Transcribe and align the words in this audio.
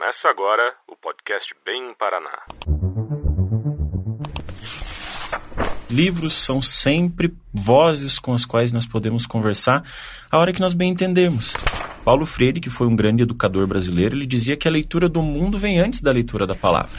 Começa 0.00 0.30
agora 0.30 0.74
o 0.88 0.96
podcast 0.96 1.54
Bem 1.62 1.92
Paraná. 1.92 2.38
Livros 5.90 6.42
são 6.42 6.62
sempre 6.62 7.34
vozes 7.52 8.18
com 8.18 8.32
as 8.32 8.46
quais 8.46 8.72
nós 8.72 8.86
podemos 8.86 9.26
conversar 9.26 9.84
a 10.30 10.38
hora 10.38 10.54
que 10.54 10.60
nós 10.60 10.72
bem 10.72 10.90
entendemos. 10.90 11.54
Paulo 12.02 12.24
Freire, 12.24 12.60
que 12.60 12.70
foi 12.70 12.86
um 12.86 12.96
grande 12.96 13.24
educador 13.24 13.66
brasileiro, 13.66 14.16
ele 14.16 14.24
dizia 14.24 14.56
que 14.56 14.66
a 14.66 14.70
leitura 14.70 15.06
do 15.06 15.20
mundo 15.20 15.58
vem 15.58 15.78
antes 15.78 16.00
da 16.00 16.10
leitura 16.10 16.46
da 16.46 16.54
palavra. 16.54 16.98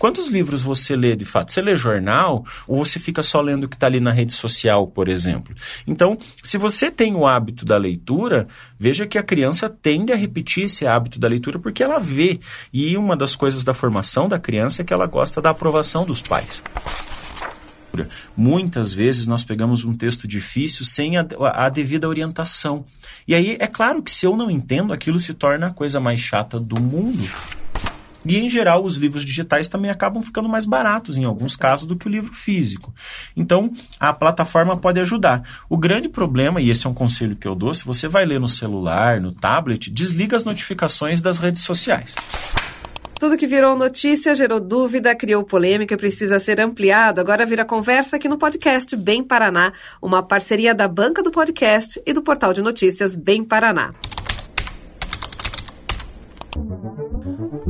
Quantos 0.00 0.28
livros 0.28 0.62
você 0.62 0.96
lê 0.96 1.14
de 1.14 1.26
fato? 1.26 1.52
Você 1.52 1.60
lê 1.60 1.76
jornal 1.76 2.42
ou 2.66 2.82
você 2.82 2.98
fica 2.98 3.22
só 3.22 3.38
lendo 3.42 3.64
o 3.64 3.68
que 3.68 3.76
está 3.76 3.86
ali 3.86 4.00
na 4.00 4.10
rede 4.10 4.32
social, 4.32 4.86
por 4.86 5.10
exemplo? 5.10 5.54
Então, 5.86 6.16
se 6.42 6.56
você 6.56 6.90
tem 6.90 7.14
o 7.14 7.26
hábito 7.26 7.66
da 7.66 7.76
leitura, 7.76 8.48
veja 8.78 9.06
que 9.06 9.18
a 9.18 9.22
criança 9.22 9.68
tende 9.68 10.10
a 10.10 10.16
repetir 10.16 10.64
esse 10.64 10.86
hábito 10.86 11.18
da 11.18 11.28
leitura 11.28 11.58
porque 11.58 11.82
ela 11.82 11.98
vê. 11.98 12.40
E 12.72 12.96
uma 12.96 13.14
das 13.14 13.36
coisas 13.36 13.62
da 13.62 13.74
formação 13.74 14.26
da 14.26 14.38
criança 14.38 14.80
é 14.80 14.84
que 14.86 14.94
ela 14.94 15.04
gosta 15.04 15.42
da 15.42 15.50
aprovação 15.50 16.06
dos 16.06 16.22
pais. 16.22 16.62
Muitas 18.34 18.94
vezes 18.94 19.26
nós 19.26 19.44
pegamos 19.44 19.84
um 19.84 19.92
texto 19.92 20.26
difícil 20.26 20.82
sem 20.82 21.18
a, 21.18 21.26
a, 21.52 21.68
devida 21.68 22.08
orientação. 22.08 22.86
E 23.28 23.34
aí, 23.34 23.58
é 23.60 23.66
claro 23.66 24.02
que 24.02 24.10
se 24.10 24.24
eu 24.24 24.34
não 24.34 24.50
entendo, 24.50 24.94
aquilo 24.94 25.20
se 25.20 25.34
torna 25.34 25.66
a 25.66 25.74
coisa 25.74 26.00
mais 26.00 26.20
chata 26.20 26.58
do 26.58 26.80
mundo. 26.80 27.28
E, 28.24 28.38
em 28.38 28.50
geral, 28.50 28.84
os 28.84 28.96
livros 28.96 29.24
digitais 29.24 29.68
também 29.68 29.90
acabam 29.90 30.22
ficando 30.22 30.48
mais 30.48 30.64
baratos, 30.64 31.16
em 31.16 31.24
alguns 31.24 31.56
casos, 31.56 31.86
do 31.86 31.96
que 31.96 32.06
o 32.06 32.10
livro 32.10 32.32
físico. 32.34 32.94
Então, 33.36 33.72
a 33.98 34.12
plataforma 34.12 34.76
pode 34.76 35.00
ajudar. 35.00 35.42
O 35.68 35.76
grande 35.76 36.08
problema, 36.08 36.60
e 36.60 36.70
esse 36.70 36.86
é 36.86 36.90
um 36.90 36.94
conselho 36.94 37.36
que 37.36 37.48
eu 37.48 37.54
dou, 37.54 37.72
se 37.72 37.84
você 37.84 38.08
vai 38.08 38.24
ler 38.24 38.38
no 38.38 38.48
celular, 38.48 39.20
no 39.20 39.32
tablet, 39.32 39.90
desliga 39.90 40.36
as 40.36 40.44
notificações 40.44 41.20
das 41.20 41.38
redes 41.38 41.62
sociais. 41.62 42.14
Tudo 43.18 43.36
que 43.36 43.46
virou 43.46 43.76
notícia 43.76 44.34
gerou 44.34 44.58
dúvida, 44.58 45.14
criou 45.14 45.44
polêmica 45.44 45.92
e 45.92 45.96
precisa 45.96 46.38
ser 46.38 46.58
ampliado. 46.58 47.20
Agora 47.20 47.44
vira 47.44 47.66
conversa 47.66 48.16
aqui 48.16 48.26
no 48.30 48.38
podcast 48.38 48.96
Bem 48.96 49.22
Paraná, 49.22 49.74
uma 50.00 50.22
parceria 50.22 50.74
da 50.74 50.88
banca 50.88 51.22
do 51.22 51.30
podcast 51.30 52.00
e 52.06 52.14
do 52.14 52.22
portal 52.22 52.54
de 52.54 52.62
notícias 52.62 53.14
Bem 53.14 53.44
Paraná. 53.44 53.92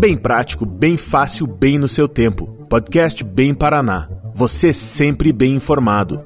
Bem 0.01 0.17
prático, 0.17 0.65
bem 0.65 0.97
fácil, 0.97 1.47
bem 1.47 1.79
no 1.79 1.87
seu 1.87 2.09
tempo. 2.09 2.47
Podcast 2.71 3.23
Bem 3.23 3.53
Paraná. 3.53 4.09
Você 4.35 4.73
sempre 4.73 5.31
bem 5.31 5.55
informado. 5.55 6.25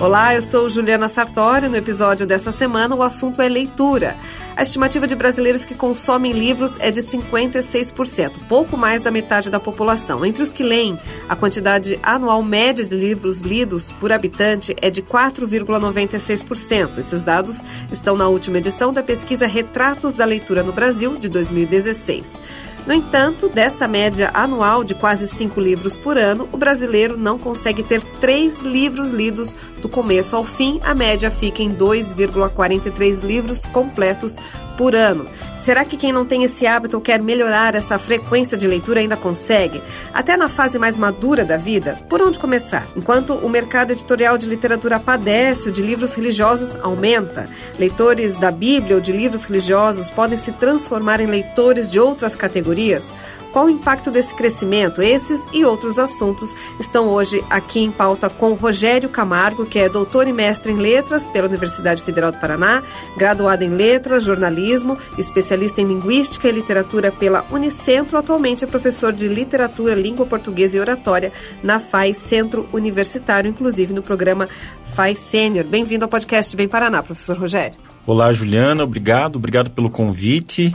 Olá, 0.00 0.34
eu 0.34 0.42
sou 0.42 0.68
Juliana 0.68 1.08
Sartori. 1.08 1.68
No 1.68 1.76
episódio 1.76 2.26
dessa 2.26 2.50
semana, 2.50 2.96
o 2.96 3.02
assunto 3.04 3.40
é 3.40 3.48
leitura. 3.48 4.16
A 4.58 4.62
estimativa 4.62 5.06
de 5.06 5.14
brasileiros 5.14 5.64
que 5.64 5.72
consomem 5.72 6.32
livros 6.32 6.76
é 6.80 6.90
de 6.90 7.00
56%, 7.00 8.40
pouco 8.48 8.76
mais 8.76 9.00
da 9.00 9.08
metade 9.08 9.50
da 9.50 9.60
população. 9.60 10.26
Entre 10.26 10.42
os 10.42 10.52
que 10.52 10.64
leem, 10.64 10.98
a 11.28 11.36
quantidade 11.36 11.96
anual 12.02 12.42
média 12.42 12.84
de 12.84 12.92
livros 12.92 13.42
lidos 13.42 13.92
por 13.92 14.10
habitante 14.10 14.74
é 14.82 14.90
de 14.90 15.00
4,96%. 15.00 16.98
Esses 16.98 17.22
dados 17.22 17.64
estão 17.92 18.16
na 18.16 18.26
última 18.26 18.58
edição 18.58 18.92
da 18.92 19.00
pesquisa 19.00 19.46
Retratos 19.46 20.14
da 20.14 20.24
Leitura 20.24 20.64
no 20.64 20.72
Brasil, 20.72 21.14
de 21.14 21.28
2016. 21.28 22.40
No 22.88 22.94
entanto, 22.94 23.50
dessa 23.50 23.86
média 23.86 24.30
anual 24.32 24.82
de 24.82 24.94
quase 24.94 25.28
cinco 25.28 25.60
livros 25.60 25.94
por 25.94 26.16
ano, 26.16 26.48
o 26.50 26.56
brasileiro 26.56 27.18
não 27.18 27.38
consegue 27.38 27.82
ter 27.82 28.02
três 28.18 28.60
livros 28.62 29.10
lidos 29.10 29.54
do 29.82 29.90
começo 29.90 30.34
ao 30.34 30.42
fim. 30.42 30.80
A 30.82 30.94
média 30.94 31.30
fica 31.30 31.62
em 31.62 31.70
2,43 31.70 33.20
livros 33.22 33.62
completos 33.66 34.38
por 34.78 34.94
ano. 34.94 35.26
Será 35.58 35.84
que 35.84 35.96
quem 35.96 36.12
não 36.12 36.24
tem 36.24 36.44
esse 36.44 36.66
hábito 36.66 36.96
ou 36.96 37.02
quer 37.02 37.20
melhorar 37.20 37.74
essa 37.74 37.98
frequência 37.98 38.56
de 38.56 38.66
leitura 38.66 39.00
ainda 39.00 39.16
consegue? 39.16 39.82
Até 40.14 40.36
na 40.36 40.48
fase 40.48 40.78
mais 40.78 40.96
madura 40.96 41.44
da 41.44 41.56
vida? 41.56 41.98
Por 42.08 42.22
onde 42.22 42.38
começar? 42.38 42.86
Enquanto 42.96 43.34
o 43.34 43.48
mercado 43.50 43.90
editorial 43.90 44.38
de 44.38 44.46
literatura 44.46 45.00
padece, 45.00 45.68
o 45.68 45.72
de 45.72 45.82
livros 45.82 46.14
religiosos 46.14 46.76
aumenta. 46.76 47.50
Leitores 47.76 48.38
da 48.38 48.52
Bíblia 48.52 48.94
ou 48.94 49.02
de 49.02 49.10
livros 49.10 49.44
religiosos 49.44 50.08
podem 50.08 50.38
se 50.38 50.52
transformar 50.52 51.20
em 51.20 51.26
leitores 51.26 51.90
de 51.90 51.98
outras 51.98 52.36
categorias. 52.36 53.12
Qual 53.52 53.64
o 53.64 53.70
impacto 53.70 54.10
desse 54.10 54.34
crescimento? 54.34 55.02
Esses 55.02 55.48
e 55.52 55.64
outros 55.64 55.98
assuntos 55.98 56.54
estão 56.78 57.08
hoje 57.08 57.42
aqui 57.48 57.80
em 57.80 57.90
pauta 57.90 58.28
com 58.28 58.52
Rogério 58.52 59.08
Camargo, 59.08 59.64
que 59.64 59.78
é 59.78 59.88
doutor 59.88 60.28
e 60.28 60.32
mestre 60.32 60.70
em 60.70 60.76
letras 60.76 61.26
pela 61.26 61.48
Universidade 61.48 62.02
Federal 62.02 62.30
do 62.30 62.38
Paraná, 62.38 62.82
graduado 63.16 63.64
em 63.64 63.70
letras, 63.70 64.22
jornalismo, 64.68 64.98
especialista 65.16 65.80
em 65.80 65.86
linguística 65.86 66.48
e 66.48 66.52
literatura 66.52 67.10
pela 67.10 67.44
Unicentro, 67.50 68.18
atualmente 68.18 68.64
é 68.64 68.66
professor 68.66 69.12
de 69.12 69.26
literatura, 69.26 69.94
língua 69.94 70.26
portuguesa 70.26 70.76
e 70.76 70.80
oratória 70.80 71.32
na 71.62 71.80
FAI 71.80 72.12
Centro 72.12 72.68
Universitário, 72.72 73.48
inclusive 73.48 73.94
no 73.94 74.02
programa 74.02 74.48
FAI 74.94 75.14
Sênior. 75.14 75.64
Bem-vindo 75.64 76.04
ao 76.04 76.08
podcast 76.08 76.54
Bem 76.54 76.68
Paraná, 76.68 77.02
professor 77.02 77.38
Rogério. 77.38 77.78
Olá, 78.06 78.32
Juliana, 78.32 78.84
obrigado, 78.84 79.36
obrigado 79.36 79.70
pelo 79.70 79.90
convite. 79.90 80.74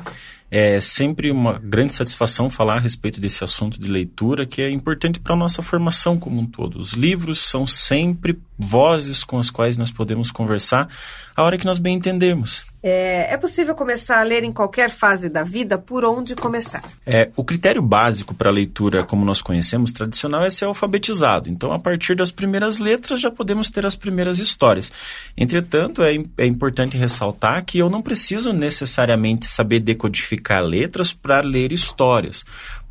É 0.50 0.80
sempre 0.80 1.32
uma 1.32 1.58
grande 1.58 1.94
satisfação 1.94 2.48
falar 2.48 2.76
a 2.76 2.80
respeito 2.80 3.20
desse 3.20 3.44
assunto 3.44 3.80
de 3.80 3.90
leitura, 3.90 4.46
que 4.46 4.62
é 4.62 4.70
importante 4.70 5.20
para 5.20 5.34
a 5.34 5.38
nossa 5.38 5.64
formação 5.64 6.18
como 6.18 6.40
um 6.40 6.46
todo. 6.46 6.78
Os 6.78 6.94
livros 6.94 7.42
são 7.42 7.66
sempre 7.66 8.40
vozes 8.58 9.24
com 9.24 9.40
as 9.40 9.50
quais 9.50 9.78
nós 9.78 9.92
podemos 9.92 10.32
conversar 10.32 10.88
a 11.36 11.44
hora 11.44 11.58
que 11.58 11.66
nós 11.66 11.80
bem 11.80 11.96
entendemos. 11.96 12.64
É, 12.86 13.34
é, 13.34 13.38
possível 13.38 13.74
começar 13.74 14.20
a 14.20 14.24
ler 14.24 14.44
em 14.44 14.52
qualquer 14.52 14.90
fase 14.90 15.30
da 15.30 15.42
vida? 15.42 15.78
Por 15.78 16.04
onde 16.04 16.36
começar? 16.36 16.84
É, 17.06 17.30
o 17.36 17.44
critério 17.44 17.82
básico 17.82 18.34
para 18.34 18.50
a 18.50 18.54
leitura, 18.54 19.04
como 19.04 19.24
nós 19.26 19.42
conhecemos, 19.42 19.94
tradicional, 19.94 20.44
é 20.44 20.50
ser 20.50 20.66
alfabetizado. 20.66 21.50
Então, 21.50 21.72
a 21.72 21.80
partir 21.80 22.14
das 22.14 22.30
primeiras 22.30 22.80
letras, 22.80 23.22
já 23.22 23.32
podemos 23.32 23.70
ter 23.70 23.86
as 23.86 23.96
primeiras 23.96 24.38
histórias. 24.38 24.92
Entretanto, 25.38 26.04
é, 26.04 26.14
é 26.38 26.46
importante 26.46 26.98
ressaltar 26.98 27.64
que 27.64 27.78
eu 27.78 27.90
não 27.90 28.02
preciso 28.02 28.52
necessariamente 28.52 29.46
saber 29.48 29.80
decodificar 29.80 30.62
letras 30.62 31.14
para 31.14 31.40
ler 31.40 31.72
histórias. 31.72 32.44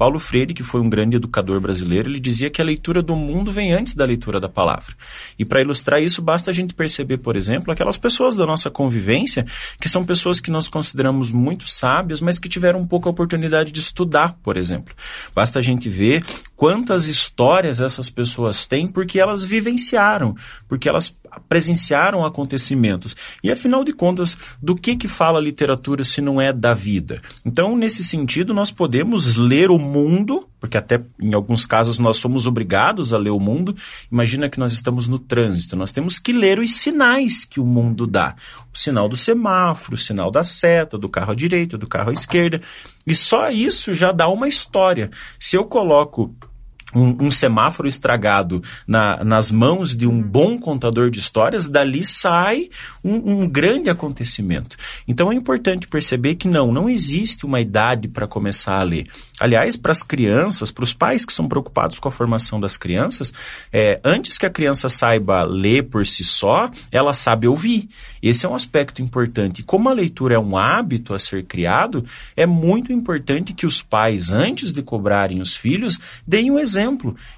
Paulo 0.02 0.18
Freire, 0.18 0.52
que 0.52 0.64
foi 0.64 0.80
um 0.80 0.90
grande 0.90 1.14
educador 1.14 1.60
brasileiro, 1.60 2.10
ele 2.10 2.18
dizia 2.18 2.50
que 2.50 2.60
a 2.60 2.64
leitura 2.64 3.00
do 3.00 3.14
mundo 3.14 3.52
vem 3.52 3.72
antes 3.72 3.94
da 3.94 4.04
leitura 4.04 4.40
da 4.40 4.48
palavra. 4.48 4.96
E 5.38 5.44
para 5.44 5.60
ilustrar 5.60 6.02
isso, 6.02 6.20
basta 6.20 6.50
a 6.50 6.52
gente 6.52 6.74
perceber, 6.74 7.18
por 7.18 7.36
exemplo, 7.36 7.72
aquelas 7.72 7.96
pessoas 7.96 8.34
da 8.34 8.44
nossa 8.44 8.68
convivência 8.68 9.46
que 9.80 9.88
são 9.88 10.04
pessoas 10.04 10.40
que 10.40 10.50
nós 10.50 10.66
consideramos 10.66 11.30
muito 11.30 11.68
sábias, 11.68 12.20
mas 12.20 12.40
que 12.40 12.48
tiveram 12.48 12.84
pouca 12.84 13.08
oportunidade 13.08 13.70
de 13.70 13.78
estudar, 13.78 14.36
por 14.42 14.56
exemplo. 14.56 14.92
Basta 15.36 15.60
a 15.60 15.62
gente 15.62 15.88
ver 15.88 16.24
quantas 16.56 17.06
histórias 17.06 17.80
essas 17.80 18.10
pessoas 18.10 18.66
têm 18.66 18.88
porque 18.88 19.20
elas 19.20 19.44
vivenciaram, 19.44 20.34
porque 20.66 20.88
elas 20.88 21.14
presenciaram 21.48 22.24
acontecimentos. 22.24 23.16
E 23.42 23.50
afinal 23.50 23.84
de 23.84 23.92
contas, 23.92 24.36
do 24.60 24.74
que 24.74 24.96
que 24.96 25.08
fala 25.08 25.38
a 25.38 25.42
literatura 25.42 26.04
se 26.04 26.20
não 26.20 26.40
é 26.40 26.52
da 26.52 26.74
vida? 26.74 27.20
Então, 27.44 27.76
nesse 27.76 28.04
sentido, 28.04 28.52
nós 28.52 28.70
podemos 28.70 29.36
ler 29.36 29.70
o 29.70 29.78
mundo, 29.92 30.48
porque 30.58 30.78
até 30.78 31.02
em 31.20 31.34
alguns 31.34 31.66
casos 31.66 31.98
nós 31.98 32.16
somos 32.16 32.46
obrigados 32.46 33.12
a 33.12 33.18
ler 33.18 33.30
o 33.30 33.38
mundo. 33.38 33.76
Imagina 34.10 34.48
que 34.48 34.58
nós 34.58 34.72
estamos 34.72 35.06
no 35.06 35.18
trânsito, 35.18 35.76
nós 35.76 35.92
temos 35.92 36.18
que 36.18 36.32
ler 36.32 36.58
os 36.58 36.74
sinais 36.74 37.44
que 37.44 37.60
o 37.60 37.66
mundo 37.66 38.06
dá. 38.06 38.34
O 38.74 38.78
sinal 38.78 39.08
do 39.08 39.16
semáforo, 39.16 39.94
o 39.94 39.98
sinal 39.98 40.30
da 40.30 40.42
seta, 40.42 40.96
do 40.96 41.08
carro 41.08 41.32
à 41.32 41.34
direita, 41.34 41.76
do 41.76 41.86
carro 41.86 42.10
à 42.10 42.12
esquerda. 42.12 42.62
E 43.06 43.14
só 43.14 43.50
isso 43.50 43.92
já 43.92 44.12
dá 44.12 44.28
uma 44.28 44.48
história. 44.48 45.10
Se 45.38 45.56
eu 45.56 45.64
coloco 45.64 46.34
um, 46.94 47.26
um, 47.26 47.30
semáforo 47.30 47.88
estragado 47.88 48.62
na, 48.86 49.22
nas 49.24 49.50
mãos 49.50 49.96
de 49.96 50.06
um 50.06 50.22
bom 50.22 50.58
contador 50.58 51.10
de 51.10 51.18
histórias, 51.18 51.68
dali 51.68 52.04
sai 52.04 52.68
um, 53.02 53.42
um, 53.42 53.48
grande 53.48 53.88
acontecimento. 53.88 54.76
Então 55.06 55.32
é 55.32 55.34
importante 55.34 55.88
perceber 55.88 56.34
que 56.34 56.48
não, 56.48 56.72
não 56.72 56.88
existe 56.88 57.46
uma 57.46 57.60
idade 57.60 58.08
para 58.08 58.26
começar 58.26 58.78
a 58.78 58.82
ler. 58.82 59.06
Aliás, 59.40 59.76
para 59.76 59.92
as 59.92 60.02
crianças, 60.02 60.70
para 60.70 60.84
os 60.84 60.94
pais 60.94 61.24
que 61.24 61.32
são 61.32 61.48
preocupados 61.48 61.98
com 61.98 62.08
a 62.08 62.12
formação 62.12 62.60
das 62.60 62.76
crianças, 62.76 63.32
é, 63.72 64.00
antes 64.04 64.38
que 64.38 64.46
a 64.46 64.50
criança 64.50 64.88
saiba 64.88 65.44
ler 65.44 65.84
por 65.84 66.06
si 66.06 66.24
só, 66.24 66.70
ela 66.92 67.14
sabe 67.14 67.48
ouvir. 67.48 67.88
Esse 68.22 68.46
é 68.46 68.48
um 68.48 68.54
aspecto 68.54 69.02
importante. 69.02 69.64
Como 69.64 69.88
a 69.88 69.92
leitura 69.92 70.36
é 70.36 70.38
um 70.38 70.56
hábito 70.56 71.12
a 71.12 71.18
ser 71.18 71.44
criado, 71.44 72.04
é 72.36 72.46
muito 72.46 72.92
importante 72.92 73.52
que 73.52 73.66
os 73.66 73.82
pais, 73.82 74.30
antes 74.30 74.72
de 74.72 74.80
cobrarem 74.80 75.40
os 75.40 75.56
filhos, 75.56 75.98
deem 76.24 76.50
um 76.50 76.58
exemplo. 76.58 76.81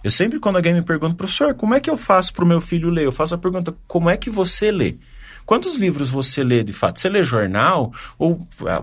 Eu 0.02 0.11
sempre, 0.11 0.38
quando 0.38 0.56
alguém 0.56 0.75
me 0.75 0.82
pergunta, 0.82 1.14
professor, 1.14 1.55
como 1.55 1.75
é 1.75 1.81
que 1.81 1.91
eu 1.91 1.96
faço 1.96 2.32
para 2.32 2.44
o 2.44 2.49
meu 2.49 2.61
filho 2.61 2.91
ler? 2.91 3.05
Eu 3.05 3.12
faço 3.12 3.35
a 3.35 3.38
pergunta, 3.38 3.75
como 3.87 4.08
é 4.08 4.17
que 4.17 4.31
você 4.31 4.70
lê? 4.70 4.96
Quantos 5.46 5.76
livros 5.76 6.11
você 6.11 6.43
lê 6.43 6.64
de 6.64 6.73
fato? 6.73 6.99
Você 6.99 7.08
lê 7.08 7.23
jornal 7.23 7.93
ou, 8.19 8.38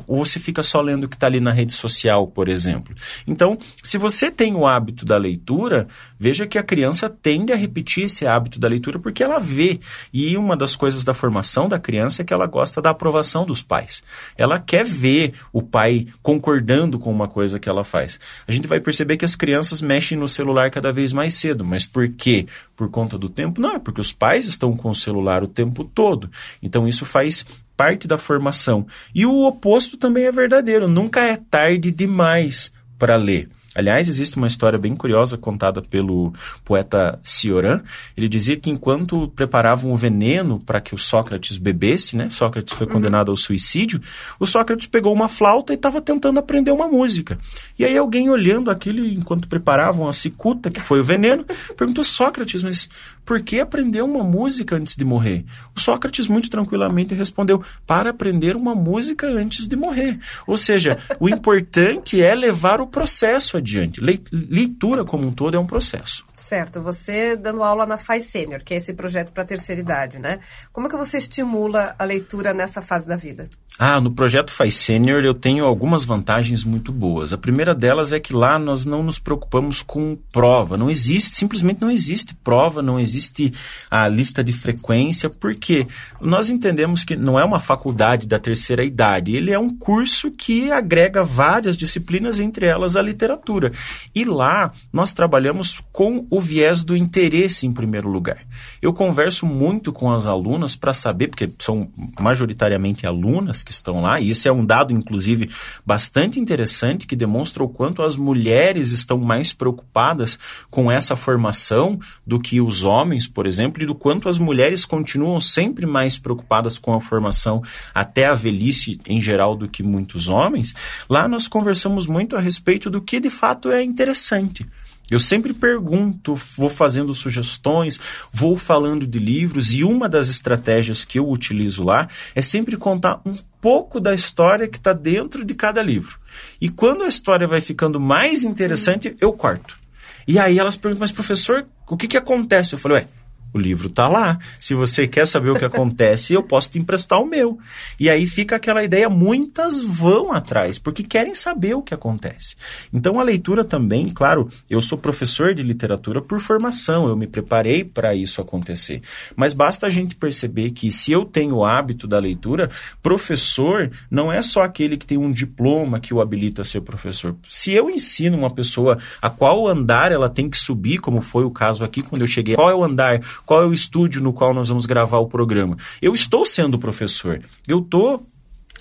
ou 0.07 0.25
você 0.25 0.39
fica 0.39 0.61
só 0.61 0.79
lendo 0.81 1.05
o 1.05 1.09
que 1.09 1.15
está 1.15 1.27
ali 1.27 1.39
na 1.39 1.51
rede 1.51 1.73
social, 1.73 2.27
por 2.27 2.47
exemplo? 2.47 2.93
Então, 3.25 3.57
se 3.81 3.97
você 3.97 4.29
tem 4.29 4.55
o 4.55 4.67
hábito 4.67 5.03
da 5.03 5.17
leitura, 5.17 5.87
veja 6.19 6.45
que 6.45 6.57
a 6.57 6.63
criança 6.63 7.09
tende 7.09 7.51
a 7.51 7.55
repetir 7.55 8.05
esse 8.05 8.27
hábito 8.27 8.59
da 8.59 8.67
leitura 8.67 8.99
porque 8.99 9.23
ela 9.23 9.39
vê. 9.39 9.79
E 10.13 10.37
uma 10.37 10.55
das 10.55 10.75
coisas 10.75 11.03
da 11.03 11.13
formação 11.13 11.67
da 11.67 11.79
criança 11.79 12.21
é 12.21 12.25
que 12.25 12.33
ela 12.33 12.45
gosta 12.45 12.81
da 12.81 12.91
aprovação 12.91 13.45
dos 13.45 13.63
pais. 13.63 14.03
Ela 14.37 14.59
quer 14.59 14.85
ver 14.85 15.33
o 15.51 15.61
pai 15.61 16.07
concordando 16.21 16.99
com 16.99 17.11
uma 17.11 17.27
coisa 17.27 17.59
que 17.59 17.69
ela 17.69 17.83
faz. 17.83 18.19
A 18.47 18.51
gente 18.51 18.67
vai 18.67 18.79
perceber 18.79 19.17
que 19.17 19.25
as 19.25 19.35
crianças 19.35 19.81
mexem 19.81 20.17
no 20.17 20.27
celular 20.27 20.69
cada 20.69 20.93
vez 20.93 21.11
mais 21.11 21.33
cedo. 21.33 21.65
Mas 21.65 21.85
por 21.85 22.07
quê? 22.09 22.45
Por 22.75 22.89
conta 22.89 23.17
do 23.17 23.29
tempo? 23.29 23.59
Não, 23.59 23.75
é 23.75 23.79
porque 23.79 24.01
os 24.01 24.13
pais 24.13 24.45
estão 24.45 24.75
com 24.75 24.89
o 24.89 24.95
celular 24.95 25.43
o 25.43 25.47
tempo 25.47 25.83
todo. 25.83 26.29
Então 26.61 26.87
isso 26.87 27.05
faz 27.05 27.45
parte 27.75 28.07
da 28.07 28.17
formação. 28.17 28.85
E 29.13 29.25
o 29.25 29.45
oposto 29.45 29.97
também 29.97 30.25
é 30.25 30.31
verdadeiro. 30.31 30.87
Nunca 30.87 31.21
é 31.21 31.37
tarde 31.37 31.91
demais 31.91 32.71
para 32.97 33.15
ler. 33.15 33.49
Aliás, 33.73 34.09
existe 34.09 34.35
uma 34.35 34.47
história 34.47 34.77
bem 34.77 34.95
curiosa 34.95 35.37
contada 35.37 35.81
pelo 35.81 36.33
poeta 36.65 37.17
Cioran. 37.23 37.81
Ele 38.17 38.27
dizia 38.27 38.57
que 38.57 38.69
enquanto 38.69 39.29
preparavam 39.29 39.91
o 39.91 39.97
veneno 39.97 40.59
para 40.59 40.81
que 40.81 40.93
o 40.93 40.97
Sócrates 40.97 41.57
bebesse, 41.57 42.17
né? 42.17 42.29
Sócrates 42.29 42.73
foi 42.73 42.85
uhum. 42.85 42.93
condenado 42.93 43.31
ao 43.31 43.37
suicídio. 43.37 44.01
O 44.37 44.45
Sócrates 44.45 44.87
pegou 44.87 45.13
uma 45.13 45.29
flauta 45.29 45.71
e 45.71 45.77
estava 45.77 46.01
tentando 46.01 46.37
aprender 46.37 46.71
uma 46.71 46.87
música. 46.87 47.39
E 47.79 47.85
aí 47.85 47.97
alguém 47.97 48.29
olhando 48.29 48.69
aquilo 48.69 49.05
enquanto 49.05 49.47
preparavam 49.47 50.09
a 50.09 50.13
cicuta, 50.13 50.69
que 50.69 50.81
foi 50.81 50.99
o 50.99 51.03
veneno, 51.03 51.45
perguntou 51.77 52.03
Sócrates, 52.03 52.61
mas 52.61 52.89
por 53.25 53.41
que 53.41 53.59
aprender 53.59 54.01
uma 54.01 54.23
música 54.23 54.75
antes 54.75 54.95
de 54.95 55.05
morrer? 55.05 55.45
O 55.75 55.79
Sócrates 55.79 56.27
muito 56.27 56.49
tranquilamente 56.49 57.13
respondeu: 57.13 57.63
para 57.85 58.09
aprender 58.09 58.55
uma 58.55 58.75
música 58.75 59.27
antes 59.27 59.67
de 59.67 59.75
morrer. 59.75 60.19
Ou 60.47 60.57
seja, 60.57 60.97
o 61.19 61.29
importante 61.29 62.21
é 62.21 62.33
levar 62.33 62.81
o 62.81 62.87
processo 62.87 63.57
adiante. 63.57 64.01
Leitura 64.31 65.05
como 65.05 65.27
um 65.27 65.31
todo 65.31 65.55
é 65.55 65.59
um 65.59 65.67
processo. 65.67 66.25
Certo, 66.51 66.81
você 66.81 67.37
dando 67.37 67.63
aula 67.63 67.85
na 67.85 67.95
FAI 67.95 68.19
Sênior, 68.19 68.61
que 68.61 68.73
é 68.73 68.77
esse 68.77 68.93
projeto 68.93 69.31
para 69.31 69.43
a 69.43 69.45
terceira 69.45 69.79
idade, 69.79 70.19
né? 70.19 70.39
Como 70.73 70.85
é 70.85 70.89
que 70.89 70.97
você 70.97 71.17
estimula 71.17 71.95
a 71.97 72.03
leitura 72.03 72.53
nessa 72.53 72.81
fase 72.81 73.07
da 73.07 73.15
vida? 73.15 73.47
Ah, 73.79 74.01
no 74.01 74.11
projeto 74.11 74.51
FAI 74.51 74.69
Sênior 74.69 75.23
eu 75.23 75.33
tenho 75.33 75.63
algumas 75.63 76.03
vantagens 76.03 76.65
muito 76.65 76.91
boas. 76.91 77.31
A 77.31 77.37
primeira 77.37 77.73
delas 77.73 78.11
é 78.11 78.19
que 78.19 78.33
lá 78.33 78.59
nós 78.59 78.85
não 78.85 79.01
nos 79.01 79.17
preocupamos 79.17 79.81
com 79.81 80.17
prova. 80.29 80.75
Não 80.75 80.89
existe, 80.89 81.35
simplesmente 81.35 81.81
não 81.81 81.89
existe 81.89 82.35
prova, 82.35 82.81
não 82.81 82.99
existe 82.99 83.53
a 83.89 84.09
lista 84.09 84.43
de 84.43 84.51
frequência, 84.51 85.29
porque 85.29 85.87
nós 86.19 86.49
entendemos 86.49 87.05
que 87.05 87.15
não 87.15 87.39
é 87.39 87.45
uma 87.45 87.61
faculdade 87.61 88.27
da 88.27 88.37
terceira 88.37 88.83
idade, 88.83 89.33
ele 89.33 89.51
é 89.51 89.57
um 89.57 89.69
curso 89.69 90.31
que 90.31 90.69
agrega 90.69 91.23
várias 91.23 91.77
disciplinas, 91.77 92.41
entre 92.41 92.65
elas 92.65 92.97
a 92.97 93.01
literatura. 93.01 93.71
E 94.13 94.25
lá 94.25 94.73
nós 94.91 95.13
trabalhamos 95.13 95.81
com 95.93 96.27
o 96.29 96.40
viés 96.41 96.83
do 96.83 96.95
interesse 96.95 97.65
em 97.65 97.71
primeiro 97.71 98.09
lugar. 98.09 98.39
Eu 98.81 98.93
converso 98.93 99.45
muito 99.45 99.93
com 99.93 100.11
as 100.11 100.27
alunas 100.27 100.75
para 100.75 100.93
saber, 100.93 101.27
porque 101.27 101.49
são 101.59 101.89
majoritariamente 102.19 103.05
alunas 103.05 103.63
que 103.63 103.71
estão 103.71 104.01
lá, 104.01 104.19
e 104.19 104.29
isso 104.29 104.47
é 104.47 104.51
um 104.51 104.65
dado, 104.65 104.93
inclusive, 104.93 105.49
bastante 105.85 106.39
interessante 106.39 107.07
que 107.07 107.15
demonstra 107.15 107.63
o 107.63 107.69
quanto 107.69 108.01
as 108.01 108.15
mulheres 108.15 108.91
estão 108.91 109.17
mais 109.17 109.53
preocupadas 109.53 110.39
com 110.69 110.91
essa 110.91 111.15
formação 111.15 111.99
do 112.25 112.39
que 112.39 112.59
os 112.59 112.83
homens, 112.83 113.27
por 113.27 113.45
exemplo, 113.45 113.83
e 113.83 113.85
do 113.85 113.95
quanto 113.95 114.27
as 114.27 114.37
mulheres 114.37 114.85
continuam 114.85 115.39
sempre 115.39 115.85
mais 115.85 116.17
preocupadas 116.17 116.77
com 116.77 116.93
a 116.93 117.01
formação 117.01 117.63
até 117.93 118.25
a 118.25 118.33
velhice 118.33 118.99
em 119.05 119.21
geral 119.21 119.55
do 119.55 119.67
que 119.67 119.83
muitos 119.83 120.27
homens. 120.27 120.73
Lá 121.09 121.27
nós 121.27 121.47
conversamos 121.47 122.07
muito 122.07 122.35
a 122.35 122.39
respeito 122.39 122.89
do 122.89 123.01
que 123.01 123.19
de 123.19 123.29
fato 123.29 123.69
é 123.69 123.83
interessante. 123.83 124.65
Eu 125.11 125.19
sempre 125.19 125.53
pergunto, 125.53 126.35
vou 126.55 126.69
fazendo 126.69 127.13
sugestões, 127.13 127.99
vou 128.31 128.55
falando 128.55 129.05
de 129.05 129.19
livros 129.19 129.73
e 129.73 129.83
uma 129.83 130.07
das 130.07 130.29
estratégias 130.29 131.03
que 131.03 131.19
eu 131.19 131.29
utilizo 131.29 131.83
lá 131.83 132.07
é 132.33 132.41
sempre 132.41 132.77
contar 132.77 133.19
um 133.25 133.35
pouco 133.59 133.99
da 133.99 134.15
história 134.15 134.69
que 134.69 134.77
está 134.77 134.93
dentro 134.93 135.43
de 135.43 135.53
cada 135.53 135.83
livro. 135.83 136.17
E 136.61 136.69
quando 136.69 137.03
a 137.03 137.09
história 137.09 137.45
vai 137.45 137.59
ficando 137.59 137.99
mais 137.99 138.41
interessante, 138.41 139.13
eu 139.19 139.33
corto. 139.33 139.77
E 140.25 140.39
aí 140.39 140.57
elas 140.57 140.77
perguntam, 140.77 141.01
mas 141.01 141.11
professor, 141.11 141.67
o 141.89 141.97
que, 141.97 142.07
que 142.07 142.17
acontece? 142.17 142.73
Eu 142.73 142.79
falei, 142.79 142.99
ué, 142.99 143.07
o 143.53 143.59
livro 143.59 143.87
está 143.87 144.07
lá. 144.07 144.39
Se 144.59 144.73
você 144.73 145.07
quer 145.07 145.25
saber 145.25 145.49
o 145.49 145.55
que 145.55 145.65
acontece, 145.65 146.33
eu 146.33 146.43
posso 146.43 146.69
te 146.69 146.79
emprestar 146.79 147.21
o 147.21 147.25
meu. 147.25 147.59
E 147.99 148.09
aí 148.09 148.25
fica 148.25 148.55
aquela 148.55 148.83
ideia, 148.83 149.09
muitas 149.09 149.81
vão 149.83 150.31
atrás, 150.31 150.79
porque 150.79 151.03
querem 151.03 151.35
saber 151.35 151.73
o 151.73 151.81
que 151.81 151.93
acontece. 151.93 152.55
Então 152.93 153.19
a 153.19 153.23
leitura 153.23 153.63
também, 153.63 154.09
claro, 154.09 154.49
eu 154.69 154.81
sou 154.81 154.97
professor 154.97 155.53
de 155.53 155.63
literatura 155.63 156.21
por 156.21 156.39
formação, 156.39 157.07
eu 157.07 157.15
me 157.15 157.27
preparei 157.27 157.83
para 157.83 158.15
isso 158.15 158.41
acontecer. 158.41 159.01
Mas 159.35 159.53
basta 159.53 159.87
a 159.87 159.89
gente 159.89 160.15
perceber 160.15 160.71
que 160.71 160.91
se 160.91 161.11
eu 161.11 161.25
tenho 161.25 161.57
o 161.57 161.65
hábito 161.65 162.07
da 162.07 162.19
leitura, 162.19 162.69
professor 163.03 163.91
não 164.09 164.31
é 164.31 164.41
só 164.41 164.61
aquele 164.61 164.97
que 164.97 165.05
tem 165.05 165.17
um 165.17 165.31
diploma 165.31 165.99
que 165.99 166.13
o 166.13 166.21
habilita 166.21 166.61
a 166.61 166.65
ser 166.65 166.81
professor. 166.81 167.35
Se 167.49 167.71
eu 167.73 167.89
ensino 167.89 168.37
uma 168.37 168.49
pessoa 168.49 168.97
a 169.21 169.29
qual 169.29 169.67
andar 169.67 170.11
ela 170.11 170.29
tem 170.29 170.49
que 170.49 170.57
subir, 170.57 170.99
como 170.99 171.21
foi 171.21 171.43
o 171.43 171.51
caso 171.51 171.83
aqui 171.83 172.01
quando 172.01 172.21
eu 172.21 172.27
cheguei, 172.27 172.55
qual 172.55 172.69
é 172.69 172.75
o 172.75 172.83
andar 172.83 173.21
qual 173.45 173.63
é 173.63 173.65
o 173.65 173.73
estúdio 173.73 174.21
no 174.21 174.33
qual 174.33 174.53
nós 174.53 174.69
vamos 174.69 174.85
gravar 174.85 175.19
o 175.19 175.27
programa. 175.27 175.77
Eu 176.01 176.13
estou 176.13 176.45
sendo 176.45 176.79
professor. 176.79 177.41
Eu 177.67 177.79
estou 177.79 178.25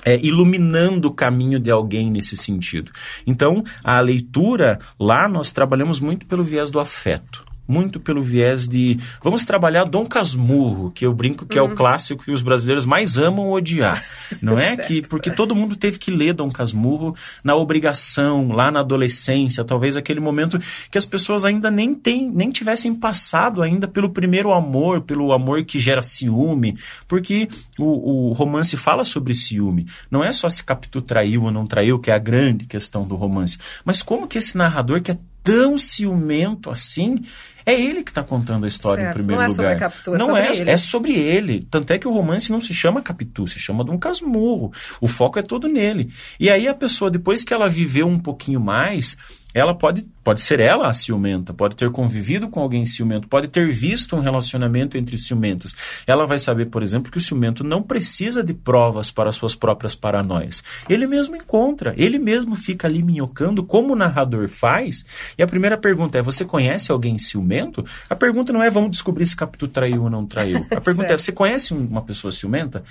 é, 0.04 0.18
iluminando 0.18 1.08
o 1.08 1.14
caminho 1.14 1.58
de 1.58 1.70
alguém 1.70 2.10
nesse 2.10 2.36
sentido. 2.36 2.90
Então, 3.26 3.62
a 3.84 4.00
leitura, 4.00 4.78
lá 4.98 5.28
nós 5.28 5.52
trabalhamos 5.52 6.00
muito 6.00 6.26
pelo 6.26 6.44
viés 6.44 6.70
do 6.70 6.80
afeto 6.80 7.49
muito 7.70 8.00
pelo 8.00 8.20
viés 8.20 8.66
de 8.66 8.98
vamos 9.22 9.44
trabalhar 9.44 9.84
Dom 9.84 10.04
Casmurro, 10.04 10.90
que 10.90 11.06
eu 11.06 11.14
brinco 11.14 11.46
que 11.46 11.58
uhum. 11.58 11.64
é 11.64 11.68
o 11.68 11.70
uhum. 11.70 11.76
clássico 11.76 12.24
que 12.24 12.32
os 12.32 12.42
brasileiros 12.42 12.84
mais 12.84 13.16
amam 13.16 13.50
odiar, 13.50 14.02
não 14.42 14.58
é? 14.58 14.76
que 14.76 15.02
porque 15.02 15.30
todo 15.30 15.54
mundo 15.54 15.76
teve 15.76 15.98
que 15.98 16.10
ler 16.10 16.34
Dom 16.34 16.50
Casmurro 16.50 17.14
na 17.44 17.54
obrigação, 17.54 18.48
lá 18.48 18.70
na 18.72 18.80
adolescência, 18.80 19.64
talvez 19.64 19.96
aquele 19.96 20.18
momento 20.18 20.60
que 20.90 20.98
as 20.98 21.06
pessoas 21.06 21.44
ainda 21.44 21.70
nem 21.70 21.94
tem, 21.94 22.28
nem 22.28 22.50
tivessem 22.50 22.92
passado 22.92 23.62
ainda 23.62 23.86
pelo 23.86 24.10
primeiro 24.10 24.52
amor, 24.52 25.02
pelo 25.02 25.32
amor 25.32 25.64
que 25.64 25.78
gera 25.78 26.02
ciúme, 26.02 26.76
porque 27.06 27.48
o, 27.78 28.30
o 28.30 28.32
romance 28.32 28.76
fala 28.76 29.04
sobre 29.04 29.32
ciúme. 29.32 29.86
Não 30.10 30.24
é 30.24 30.32
só 30.32 30.48
se 30.48 30.64
Capitu 30.64 31.00
traiu 31.00 31.44
ou 31.44 31.52
não 31.52 31.66
traiu, 31.66 32.00
que 32.00 32.10
é 32.10 32.14
a 32.14 32.18
grande 32.18 32.66
questão 32.66 33.06
do 33.06 33.14
romance, 33.14 33.58
mas 33.84 34.02
como 34.02 34.26
que 34.26 34.38
esse 34.38 34.56
narrador 34.56 35.00
que 35.00 35.12
é 35.12 35.18
tão 35.42 35.78
ciumento 35.78 36.70
assim, 36.70 37.24
é 37.64 37.74
ele 37.74 38.02
que 38.02 38.10
está 38.10 38.22
contando 38.22 38.64
a 38.64 38.68
história 38.68 39.04
certo. 39.04 39.16
em 39.16 39.18
primeiro 39.18 39.42
não 39.42 39.50
lugar. 39.50 39.64
Não 39.64 39.70
é 39.70 39.78
sobre 39.78 39.88
Capitu, 39.88 40.14
é 40.14 40.18
não 40.18 40.26
sobre 40.26 40.40
é, 40.40 40.56
ele. 40.56 40.70
é 40.70 40.76
sobre 40.76 41.12
ele. 41.12 41.66
Tanto 41.70 41.92
é 41.92 41.98
que 41.98 42.08
o 42.08 42.12
romance 42.12 42.50
não 42.50 42.60
se 42.60 42.74
chama 42.74 43.02
Capitu, 43.02 43.46
se 43.46 43.58
chama 43.58 43.84
Dom 43.84 43.98
Casmurro. 43.98 44.72
O 45.00 45.08
foco 45.08 45.38
é 45.38 45.42
todo 45.42 45.68
nele. 45.68 46.12
E 46.38 46.48
aí 46.50 46.66
a 46.68 46.74
pessoa, 46.74 47.10
depois 47.10 47.44
que 47.44 47.54
ela 47.54 47.68
viveu 47.68 48.06
um 48.06 48.18
pouquinho 48.18 48.60
mais, 48.60 49.16
ela 49.54 49.74
pode, 49.74 50.06
pode 50.22 50.40
ser 50.40 50.60
ela 50.60 50.88
a 50.88 50.92
ciumenta, 50.92 51.52
pode 51.52 51.74
ter 51.74 51.90
convivido 51.90 52.48
com 52.48 52.60
alguém 52.60 52.86
ciumento, 52.86 53.26
pode 53.26 53.48
ter 53.48 53.70
visto 53.70 54.14
um 54.14 54.20
relacionamento 54.20 54.96
entre 54.96 55.18
ciumentos. 55.18 55.74
Ela 56.06 56.26
vai 56.26 56.38
saber, 56.38 56.66
por 56.66 56.82
exemplo, 56.82 57.10
que 57.10 57.18
o 57.18 57.20
ciumento 57.20 57.64
não 57.64 57.82
precisa 57.82 58.42
de 58.44 58.54
provas 58.54 59.10
para 59.10 59.32
suas 59.32 59.54
próprias 59.54 59.94
paranoias. 59.94 60.62
Ele 60.88 61.06
mesmo 61.06 61.36
encontra, 61.36 61.94
ele 61.96 62.18
mesmo 62.18 62.54
fica 62.54 62.86
ali 62.86 63.02
minhocando, 63.02 63.64
como 63.64 63.92
o 63.92 63.96
narrador 63.96 64.48
faz. 64.48 65.04
E 65.36 65.42
a 65.42 65.46
primeira 65.46 65.76
pergunta 65.76 66.18
é: 66.18 66.22
você 66.22 66.44
conhece 66.44 66.92
alguém 66.92 67.18
ciumento? 67.18 67.84
A 68.08 68.14
pergunta 68.14 68.52
não 68.52 68.62
é 68.62 68.70
vamos 68.70 68.92
descobrir 68.92 69.26
se 69.26 69.36
Capitu 69.36 69.66
traiu 69.66 70.04
ou 70.04 70.10
não 70.10 70.26
traiu. 70.26 70.64
A 70.70 70.80
pergunta 70.80 71.12
é: 71.12 71.18
você 71.18 71.32
conhece 71.32 71.74
uma 71.74 72.02
pessoa 72.02 72.30
ciumenta? 72.30 72.84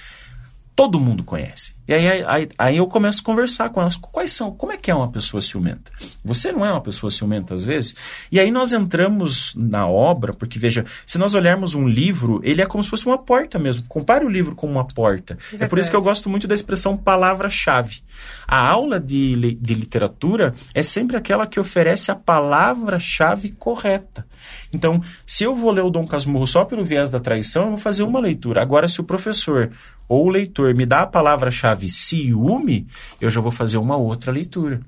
Todo 0.75 0.99
mundo 0.99 1.23
conhece. 1.23 1.73
E 1.89 1.93
aí, 1.93 2.23
aí, 2.23 2.49
aí, 2.57 2.77
eu 2.77 2.85
começo 2.85 3.21
a 3.21 3.23
conversar 3.25 3.69
com 3.69 3.81
elas. 3.81 3.95
Quais 3.95 4.31
são? 4.31 4.51
Como 4.51 4.71
é 4.71 4.77
que 4.77 4.91
é 4.91 4.95
uma 4.95 5.11
pessoa 5.11 5.41
ciumenta? 5.41 5.91
Você 6.23 6.51
não 6.51 6.63
é 6.63 6.71
uma 6.71 6.81
pessoa 6.81 7.09
ciumenta 7.09 7.53
às 7.53 7.65
vezes? 7.65 7.95
E 8.31 8.39
aí 8.39 8.51
nós 8.51 8.71
entramos 8.71 9.53
na 9.55 9.87
obra, 9.87 10.31
porque 10.31 10.59
veja, 10.59 10.85
se 11.05 11.17
nós 11.17 11.33
olharmos 11.33 11.73
um 11.73 11.87
livro, 11.87 12.39
ele 12.43 12.61
é 12.61 12.65
como 12.65 12.83
se 12.83 12.89
fosse 12.91 13.07
uma 13.07 13.17
porta 13.17 13.57
mesmo. 13.57 13.83
Compare 13.87 14.23
o 14.23 14.29
livro 14.29 14.55
com 14.55 14.67
uma 14.67 14.85
porta. 14.85 15.33
Verdade. 15.35 15.63
É 15.63 15.67
por 15.67 15.79
isso 15.79 15.89
que 15.89 15.95
eu 15.95 16.01
gosto 16.01 16.29
muito 16.29 16.47
da 16.47 16.53
expressão 16.53 16.95
palavra-chave. 16.95 18.03
A 18.47 18.65
aula 18.67 18.99
de, 18.99 19.55
de 19.55 19.73
literatura 19.73 20.53
é 20.75 20.83
sempre 20.83 21.17
aquela 21.17 21.47
que 21.47 21.59
oferece 21.59 22.11
a 22.11 22.15
palavra-chave 22.15 23.49
correta. 23.49 24.27
Então, 24.71 25.01
se 25.25 25.43
eu 25.43 25.55
vou 25.55 25.71
ler 25.71 25.83
o 25.83 25.89
Dom 25.89 26.05
Casmurro 26.05 26.45
só 26.45 26.65
pelo 26.65 26.85
viés 26.85 27.09
da 27.09 27.19
traição, 27.19 27.63
eu 27.63 27.69
vou 27.69 27.77
fazer 27.77 28.03
uma 28.03 28.19
leitura. 28.19 28.61
Agora, 28.61 28.87
se 28.87 29.01
o 29.01 29.03
professor 29.03 29.71
ou 30.09 30.25
o 30.25 30.29
leitor 30.29 30.73
me 30.73 30.85
dá 30.85 31.01
a 31.01 31.07
palavra-chave 31.07 31.89
ciúme, 31.89 32.87
eu 33.21 33.29
já 33.29 33.39
vou 33.39 33.51
fazer 33.51 33.77
uma 33.77 33.95
outra 33.95 34.31
leitura. 34.31 34.81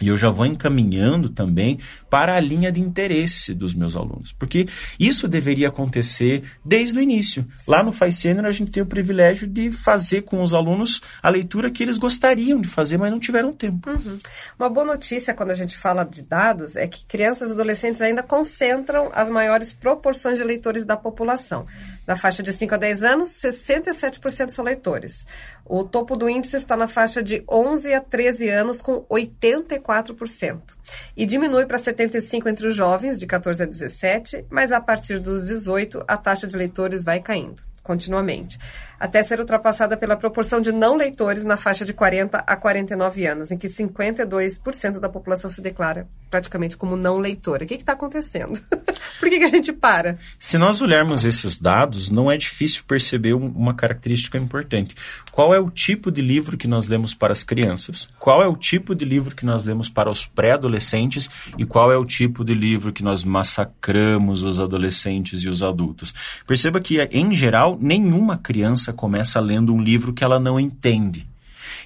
E 0.00 0.08
eu 0.08 0.16
já 0.16 0.30
vou 0.30 0.46
encaminhando 0.46 1.28
também 1.28 1.78
para 2.08 2.36
a 2.36 2.40
linha 2.40 2.70
de 2.70 2.80
interesse 2.80 3.52
dos 3.52 3.74
meus 3.74 3.96
alunos. 3.96 4.32
Porque 4.32 4.68
isso 4.98 5.26
deveria 5.26 5.68
acontecer 5.68 6.44
desde 6.64 6.98
o 6.98 7.02
início. 7.02 7.44
Sim. 7.56 7.70
Lá 7.70 7.82
no 7.82 7.90
Faz 7.90 8.14
Sênior 8.16 8.46
a 8.46 8.52
gente 8.52 8.70
tem 8.70 8.82
o 8.82 8.86
privilégio 8.86 9.46
de 9.46 9.72
fazer 9.72 10.22
com 10.22 10.42
os 10.42 10.54
alunos 10.54 11.02
a 11.22 11.28
leitura 11.28 11.70
que 11.70 11.82
eles 11.82 11.98
gostariam 11.98 12.60
de 12.60 12.68
fazer, 12.68 12.96
mas 12.96 13.10
não 13.10 13.18
tiveram 13.18 13.52
tempo. 13.52 13.90
Uhum. 13.90 14.18
Uma 14.58 14.68
boa 14.68 14.86
notícia 14.86 15.34
quando 15.34 15.50
a 15.50 15.54
gente 15.54 15.76
fala 15.76 16.04
de 16.04 16.22
dados 16.22 16.76
é 16.76 16.86
que 16.86 17.04
crianças 17.04 17.50
e 17.50 17.52
adolescentes 17.52 18.00
ainda 18.00 18.22
concentram 18.22 19.10
as 19.12 19.28
maiores 19.28 19.72
proporções 19.72 20.38
de 20.38 20.44
leitores 20.44 20.84
da 20.84 20.96
população. 20.96 21.66
Na 22.08 22.16
faixa 22.16 22.42
de 22.42 22.54
5 22.54 22.74
a 22.74 22.78
10 22.78 23.04
anos, 23.04 23.28
67% 23.28 24.48
são 24.48 24.64
leitores. 24.64 25.26
O 25.62 25.84
topo 25.84 26.16
do 26.16 26.26
índice 26.26 26.56
está 26.56 26.74
na 26.74 26.88
faixa 26.88 27.22
de 27.22 27.44
11 27.46 27.92
a 27.92 28.00
13 28.00 28.48
anos, 28.48 28.80
com 28.80 29.02
84%. 29.02 30.74
E 31.14 31.26
diminui 31.26 31.66
para 31.66 31.76
75% 31.76 32.46
entre 32.46 32.66
os 32.66 32.74
jovens, 32.74 33.18
de 33.18 33.26
14 33.26 33.62
a 33.62 33.66
17, 33.66 34.46
mas 34.48 34.72
a 34.72 34.80
partir 34.80 35.18
dos 35.18 35.48
18, 35.48 36.02
a 36.08 36.16
taxa 36.16 36.46
de 36.46 36.56
leitores 36.56 37.04
vai 37.04 37.20
caindo 37.20 37.67
continuamente, 37.88 38.58
até 39.00 39.22
ser 39.22 39.40
ultrapassada 39.40 39.96
pela 39.96 40.14
proporção 40.14 40.60
de 40.60 40.70
não 40.70 40.94
leitores 40.94 41.42
na 41.42 41.56
faixa 41.56 41.86
de 41.86 41.94
40 41.94 42.44
a 42.46 42.54
49 42.54 43.26
anos, 43.26 43.50
em 43.50 43.56
que 43.56 43.66
52% 43.66 45.00
da 45.00 45.08
população 45.08 45.48
se 45.48 45.62
declara 45.62 46.06
praticamente 46.30 46.76
como 46.76 46.96
não 46.96 47.18
leitora. 47.18 47.64
O 47.64 47.66
que 47.66 47.74
está 47.74 47.92
acontecendo? 47.92 48.60
Por 49.18 49.28
que, 49.30 49.38
que, 49.38 49.44
a 49.44 49.48
gente 49.48 49.72
para? 49.72 50.18
Se 50.38 50.58
nós 50.58 50.82
olharmos 50.82 51.24
esses 51.24 51.58
dados, 51.58 52.10
não 52.10 52.30
é 52.30 52.36
difícil 52.36 52.82
perceber 52.86 53.32
uma 53.32 53.72
característica 53.72 54.36
importante. 54.36 54.94
Qual 55.32 55.54
é 55.54 55.58
o 55.58 55.70
tipo 55.70 56.10
de 56.10 56.20
livro 56.20 56.56
que 56.56 56.68
nós 56.68 56.86
lemos 56.86 57.14
para 57.14 57.32
as 57.32 57.42
crianças? 57.42 58.08
Qual 58.18 58.42
é 58.42 58.46
o 58.46 58.56
tipo 58.56 58.94
de 58.94 59.04
livro 59.04 59.34
que 59.34 59.46
nós 59.46 59.64
lemos 59.64 59.88
para 59.88 60.10
os 60.10 60.26
pré-adolescentes? 60.26 61.30
E 61.56 61.64
qual 61.64 61.90
é 61.90 61.96
o 61.96 62.04
tipo 62.04 62.44
de 62.44 62.52
livro 62.52 62.92
que 62.92 63.02
nós 63.02 63.24
massacramos 63.24 64.42
os 64.42 64.60
adolescentes 64.60 65.40
e 65.42 65.48
os 65.48 65.62
adultos? 65.62 66.12
Perceba 66.46 66.80
que, 66.80 67.00
em 67.10 67.34
geral, 67.34 67.77
nenhuma 67.80 68.36
criança 68.36 68.92
começa 68.92 69.40
lendo 69.40 69.74
um 69.74 69.80
livro 69.80 70.12
que 70.12 70.24
ela 70.24 70.38
não 70.38 70.58
entende. 70.58 71.26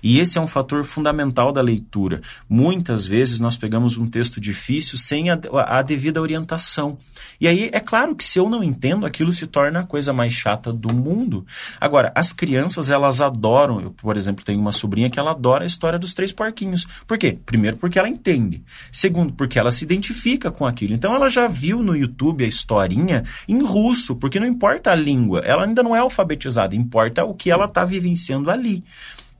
E 0.03 0.19
esse 0.19 0.37
é 0.37 0.41
um 0.41 0.47
fator 0.47 0.85
fundamental 0.85 1.53
da 1.53 1.61
leitura. 1.61 2.21
Muitas 2.49 3.07
vezes 3.07 3.39
nós 3.39 3.57
pegamos 3.57 3.97
um 3.97 4.07
texto 4.07 4.41
difícil 4.41 4.99
sem 4.99 5.31
a, 5.31 5.39
a, 5.67 5.83
devida 5.83 6.21
orientação. 6.21 6.99
E 7.41 7.47
aí, 7.47 7.71
é 7.73 7.81
claro 7.81 8.17
que 8.17 8.25
se 8.25 8.39
eu 8.39 8.49
não 8.49 8.65
entendo, 8.65 9.07
aquilo 9.07 9.33
se 9.33 9.47
torna 9.47 9.81
a 9.81 9.87
coisa 9.87 10.13
mais 10.13 10.33
chata 10.33 10.73
do 10.73 10.93
mundo. 10.93 11.47
Agora, 11.81 12.11
as 12.15 12.33
crianças, 12.33 12.91
elas 12.91 13.21
adoram. 13.21 13.81
Eu, 13.81 13.91
por 13.91 14.17
exemplo, 14.17 14.45
tenho 14.45 14.61
uma 14.61 14.73
sobrinha 14.73 15.11
que 15.11 15.19
ela 15.19 15.31
adora 15.31 15.65
a 15.65 15.67
história 15.67 15.99
dos 15.99 16.15
três 16.15 16.33
porquinhos. 16.33 16.87
Por 17.07 17.17
quê? 17.17 17.39
Primeiro, 17.47 17.77
porque 17.77 17.99
ela 17.99 18.09
entende. 18.09 18.63
Segundo, 18.91 19.33
porque 19.33 19.59
ela 19.59 19.71
se 19.71 19.85
identifica 19.85 20.51
com 20.51 20.67
aquilo. 20.67 20.95
Então, 20.95 21.15
ela 21.15 21.29
já 21.29 21.47
viu 21.47 21.83
no 21.83 21.97
YouTube 21.97 22.45
a 22.45 22.49
historinha 22.49 23.25
em 23.49 23.63
russo, 23.63 24.17
porque 24.17 24.41
não 24.41 24.47
importa 24.47 24.91
a 24.91 24.95
língua, 24.95 25.41
ela 25.41 25.65
ainda 25.65 25.83
não 25.83 25.95
é 25.95 25.99
alfabetizada, 25.99 26.75
importa 26.75 27.25
o 27.25 27.35
que 27.35 27.51
ela 27.51 27.67
está 27.67 27.85
vivenciando 27.85 28.51
ali. 28.51 28.85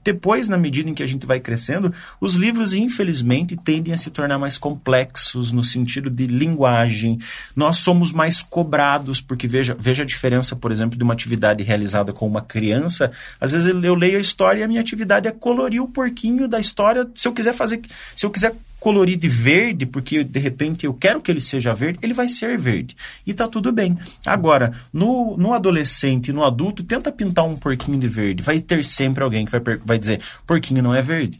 Depois, 0.03 0.47
na 0.47 0.57
medida 0.57 0.89
em 0.89 0.93
que 0.93 1.03
a 1.03 1.07
gente 1.07 1.25
vai 1.25 1.39
crescendo, 1.39 1.93
os 2.19 2.35
livros, 2.35 2.73
infelizmente, 2.73 3.55
tendem 3.55 3.93
a 3.93 3.97
se 3.97 4.11
tornar 4.11 4.37
mais 4.37 4.57
complexos 4.57 5.51
no 5.51 5.63
sentido 5.63 6.09
de 6.09 6.27
linguagem. 6.27 7.19
Nós 7.55 7.77
somos 7.77 8.11
mais 8.11 8.41
cobrados, 8.41 9.21
porque 9.21 9.47
veja, 9.47 9.75
veja 9.79 10.03
a 10.03 10.05
diferença, 10.05 10.55
por 10.55 10.71
exemplo, 10.71 10.97
de 10.97 11.03
uma 11.03 11.13
atividade 11.13 11.63
realizada 11.63 12.11
com 12.11 12.27
uma 12.27 12.41
criança. 12.41 13.11
Às 13.39 13.51
vezes 13.53 13.67
eu 13.67 13.95
leio 13.95 14.17
a 14.17 14.21
história 14.21 14.61
e 14.61 14.63
a 14.63 14.67
minha 14.67 14.81
atividade 14.81 15.27
é 15.27 15.31
colorir 15.31 15.81
o 15.81 15.87
porquinho 15.87 16.47
da 16.47 16.59
história. 16.59 17.07
Se 17.15 17.27
eu 17.27 17.33
quiser 17.33 17.53
fazer, 17.53 17.81
se 18.15 18.25
eu 18.25 18.29
quiser 18.29 18.55
colorir 18.83 19.15
de 19.15 19.29
verde, 19.29 19.85
porque 19.85 20.25
de 20.25 20.39
repente 20.41 20.85
eu 20.85 20.93
quero 20.93 21.21
que 21.21 21.31
ele 21.31 21.39
seja 21.39 21.73
verde, 21.73 21.99
ele 22.01 22.13
vai 22.13 22.27
ser 22.27 22.57
verde. 22.57 22.97
E 23.25 23.33
tá 23.33 23.47
tudo 23.47 23.71
bem. 23.71 23.97
Agora, 24.25 24.73
no, 24.91 25.37
no 25.37 25.53
adolescente 25.53 26.27
e 26.27 26.33
no 26.33 26.43
adulto, 26.43 26.83
tenta 26.83 27.09
pintar 27.09 27.45
um 27.45 27.55
porquinho 27.55 27.97
de 27.97 28.09
verde. 28.09 28.43
Vai 28.43 28.59
ter 28.59 28.83
sempre 28.83 29.23
alguém 29.23 29.45
que 29.45 29.51
vai, 29.53 29.61
vai 29.85 29.97
dizer, 29.97 30.19
porquinho 30.45 30.83
não 30.83 30.93
é 30.93 31.01
verde. 31.01 31.39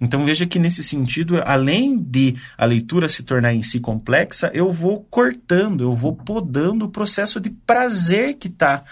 Então 0.00 0.24
veja 0.24 0.46
que 0.46 0.58
nesse 0.58 0.82
sentido, 0.82 1.40
além 1.44 1.96
de 1.96 2.34
a 2.58 2.64
leitura 2.64 3.08
se 3.08 3.22
tornar 3.22 3.54
em 3.54 3.62
si 3.62 3.78
complexa, 3.78 4.50
eu 4.52 4.72
vou 4.72 5.06
cortando, 5.08 5.82
eu 5.84 5.94
vou 5.94 6.16
podando 6.16 6.86
o 6.86 6.90
processo 6.90 7.38
de 7.38 7.50
prazer 7.50 8.34
que 8.34 8.48
está 8.48 8.82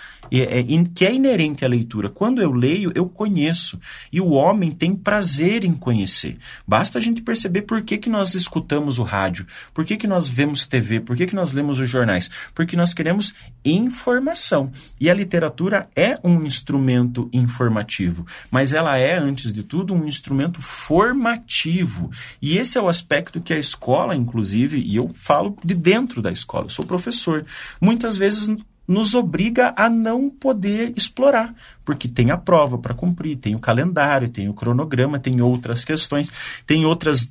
que 0.95 1.05
é 1.05 1.15
inerente 1.15 1.65
à 1.65 1.69
leitura. 1.69 2.09
Quando 2.09 2.41
eu 2.41 2.53
leio, 2.53 2.93
eu 2.95 3.09
conheço. 3.09 3.79
E 4.13 4.21
o 4.21 4.31
homem 4.31 4.71
tem 4.71 4.95
prazer 4.95 5.65
em 5.65 5.75
conhecer. 5.75 6.39
Basta 6.67 6.99
a 6.99 7.01
gente 7.01 7.23
perceber 7.23 7.63
por 7.63 7.83
que, 7.83 7.99
que 7.99 8.11
nós 8.11 8.35
escutamos 8.35 8.99
o 8.99 9.03
rádio, 9.03 9.47
por 9.73 9.85
que, 9.85 9.97
que 9.97 10.07
nós 10.07 10.29
vemos 10.29 10.67
TV, 10.67 11.01
por 11.01 11.17
que, 11.17 11.27
que 11.27 11.35
nós 11.35 11.53
lemos 11.53 11.79
os 11.79 11.89
jornais. 11.89 12.31
Porque 12.55 12.77
nós 12.77 12.95
queremos 12.95 13.35
informação. 13.65 14.71
E 15.01 15.11
a 15.11 15.15
literatura 15.15 15.89
é 15.95 16.19
um 16.23 16.45
instrumento 16.45 17.29
informativo, 17.33 18.27
mas 18.51 18.73
ela 18.73 18.97
é, 18.97 19.19
antes 19.19 19.53
de 19.53 19.63
tudo, 19.63 19.95
um 19.95 20.07
instrumento 20.07 20.61
formativo. 20.61 22.11
E 22.41 22.59
esse 22.59 22.79
é 22.79 22.81
o 22.81 22.89
aspecto 22.89 23.41
que 23.41 23.53
a 23.53 23.59
escola, 23.59 24.15
inclusive, 24.15 24.79
e 24.79 24.97
eu 24.97 25.11
falo 25.13 25.57
de 25.65 25.75
dentro 25.75 26.23
da 26.23 26.31
escola, 26.31 26.67
eu 26.67 26.71
sou 26.71 26.85
professor, 26.85 27.45
muitas 27.81 28.17
vezes 28.17 28.49
nos 28.89 29.15
obriga 29.15 29.75
a 29.77 29.91
não 29.91 30.31
poder 30.31 30.95
explorar, 30.97 31.55
porque 31.85 32.09
tem 32.09 32.31
a 32.31 32.39
prova 32.39 32.79
para 32.79 32.95
cumprir, 32.95 33.37
tem 33.37 33.55
o 33.55 33.61
calendário, 33.61 34.31
tem 34.31 34.49
o 34.49 34.55
cronograma, 34.55 35.21
tem 35.21 35.43
outras 35.43 35.85
questões, 35.85 36.33
tem 36.67 36.87
outras 36.87 37.31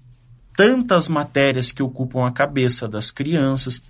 tantas 0.56 1.10
matérias 1.10 1.72
que 1.72 1.82
ocupam 1.82 2.28
a 2.28 2.32
cabeça 2.32 2.88
das 2.88 3.10
crianças. 3.10 3.82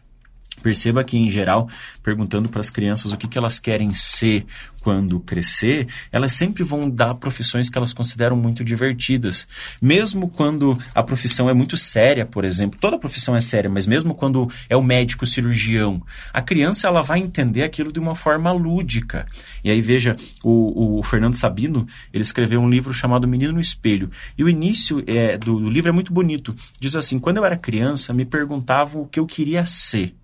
Perceba 0.61 1.03
que, 1.03 1.17
em 1.17 1.29
geral, 1.29 1.69
perguntando 2.01 2.49
para 2.49 2.61
as 2.61 2.69
crianças 2.69 3.11
o 3.11 3.17
que, 3.17 3.27
que 3.27 3.37
elas 3.37 3.59
querem 3.59 3.91
ser 3.93 4.45
quando 4.87 5.19
crescer, 5.19 5.85
elas 6.13 6.31
sempre 6.31 6.63
vão 6.63 6.89
dar 6.89 7.13
profissões 7.15 7.69
que 7.69 7.77
elas 7.77 7.91
consideram 7.91 8.37
muito 8.37 8.63
divertidas. 8.63 9.45
Mesmo 9.81 10.29
quando 10.29 10.79
a 10.95 11.03
profissão 11.03 11.49
é 11.49 11.53
muito 11.53 11.75
séria, 11.75 12.25
por 12.25 12.45
exemplo, 12.45 12.79
toda 12.79 12.97
profissão 12.97 13.35
é 13.35 13.41
séria, 13.41 13.69
mas 13.69 13.85
mesmo 13.85 14.15
quando 14.15 14.49
é 14.69 14.77
o 14.77 14.81
médico 14.81 15.25
cirurgião, 15.25 16.01
a 16.31 16.41
criança 16.41 16.87
ela 16.87 17.01
vai 17.01 17.19
entender 17.19 17.63
aquilo 17.63 17.91
de 17.91 17.99
uma 17.99 18.15
forma 18.15 18.49
lúdica. 18.53 19.25
E 19.61 19.69
aí 19.69 19.81
veja, 19.81 20.15
o, 20.41 20.99
o 20.99 21.03
Fernando 21.03 21.35
Sabino, 21.35 21.85
ele 22.13 22.23
escreveu 22.23 22.61
um 22.61 22.69
livro 22.69 22.93
chamado 22.93 23.27
Menino 23.27 23.51
no 23.51 23.59
Espelho. 23.59 24.09
E 24.37 24.43
o 24.43 24.47
início 24.47 25.03
é, 25.05 25.37
do, 25.37 25.59
do 25.59 25.69
livro 25.69 25.89
é 25.89 25.93
muito 25.93 26.13
bonito. 26.13 26.55
Diz 26.79 26.95
assim, 26.95 27.19
quando 27.19 27.35
eu 27.35 27.45
era 27.45 27.57
criança, 27.57 28.13
me 28.13 28.23
perguntavam 28.23 29.01
o 29.01 29.05
que 29.05 29.19
eu 29.19 29.25
queria 29.25 29.65
ser. 29.65 30.15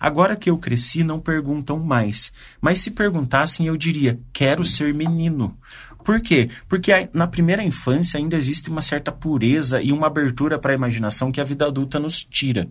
Agora 0.00 0.36
que 0.36 0.48
eu 0.48 0.58
cresci, 0.58 1.02
não 1.02 1.20
perguntam 1.20 1.78
mais. 1.78 2.32
Mas 2.60 2.80
se 2.80 2.90
perguntassem, 2.90 3.66
eu 3.66 3.76
diria: 3.76 4.18
quero 4.32 4.64
ser 4.64 4.94
menino. 4.94 5.56
Por 6.08 6.22
quê? 6.22 6.48
Porque 6.66 7.10
na 7.12 7.26
primeira 7.26 7.62
infância 7.62 8.16
ainda 8.16 8.34
existe 8.34 8.70
uma 8.70 8.80
certa 8.80 9.12
pureza 9.12 9.82
e 9.82 9.92
uma 9.92 10.06
abertura 10.06 10.58
para 10.58 10.72
a 10.72 10.74
imaginação 10.74 11.30
que 11.30 11.38
a 11.38 11.44
vida 11.44 11.66
adulta 11.66 11.98
nos 11.98 12.24
tira. 12.24 12.66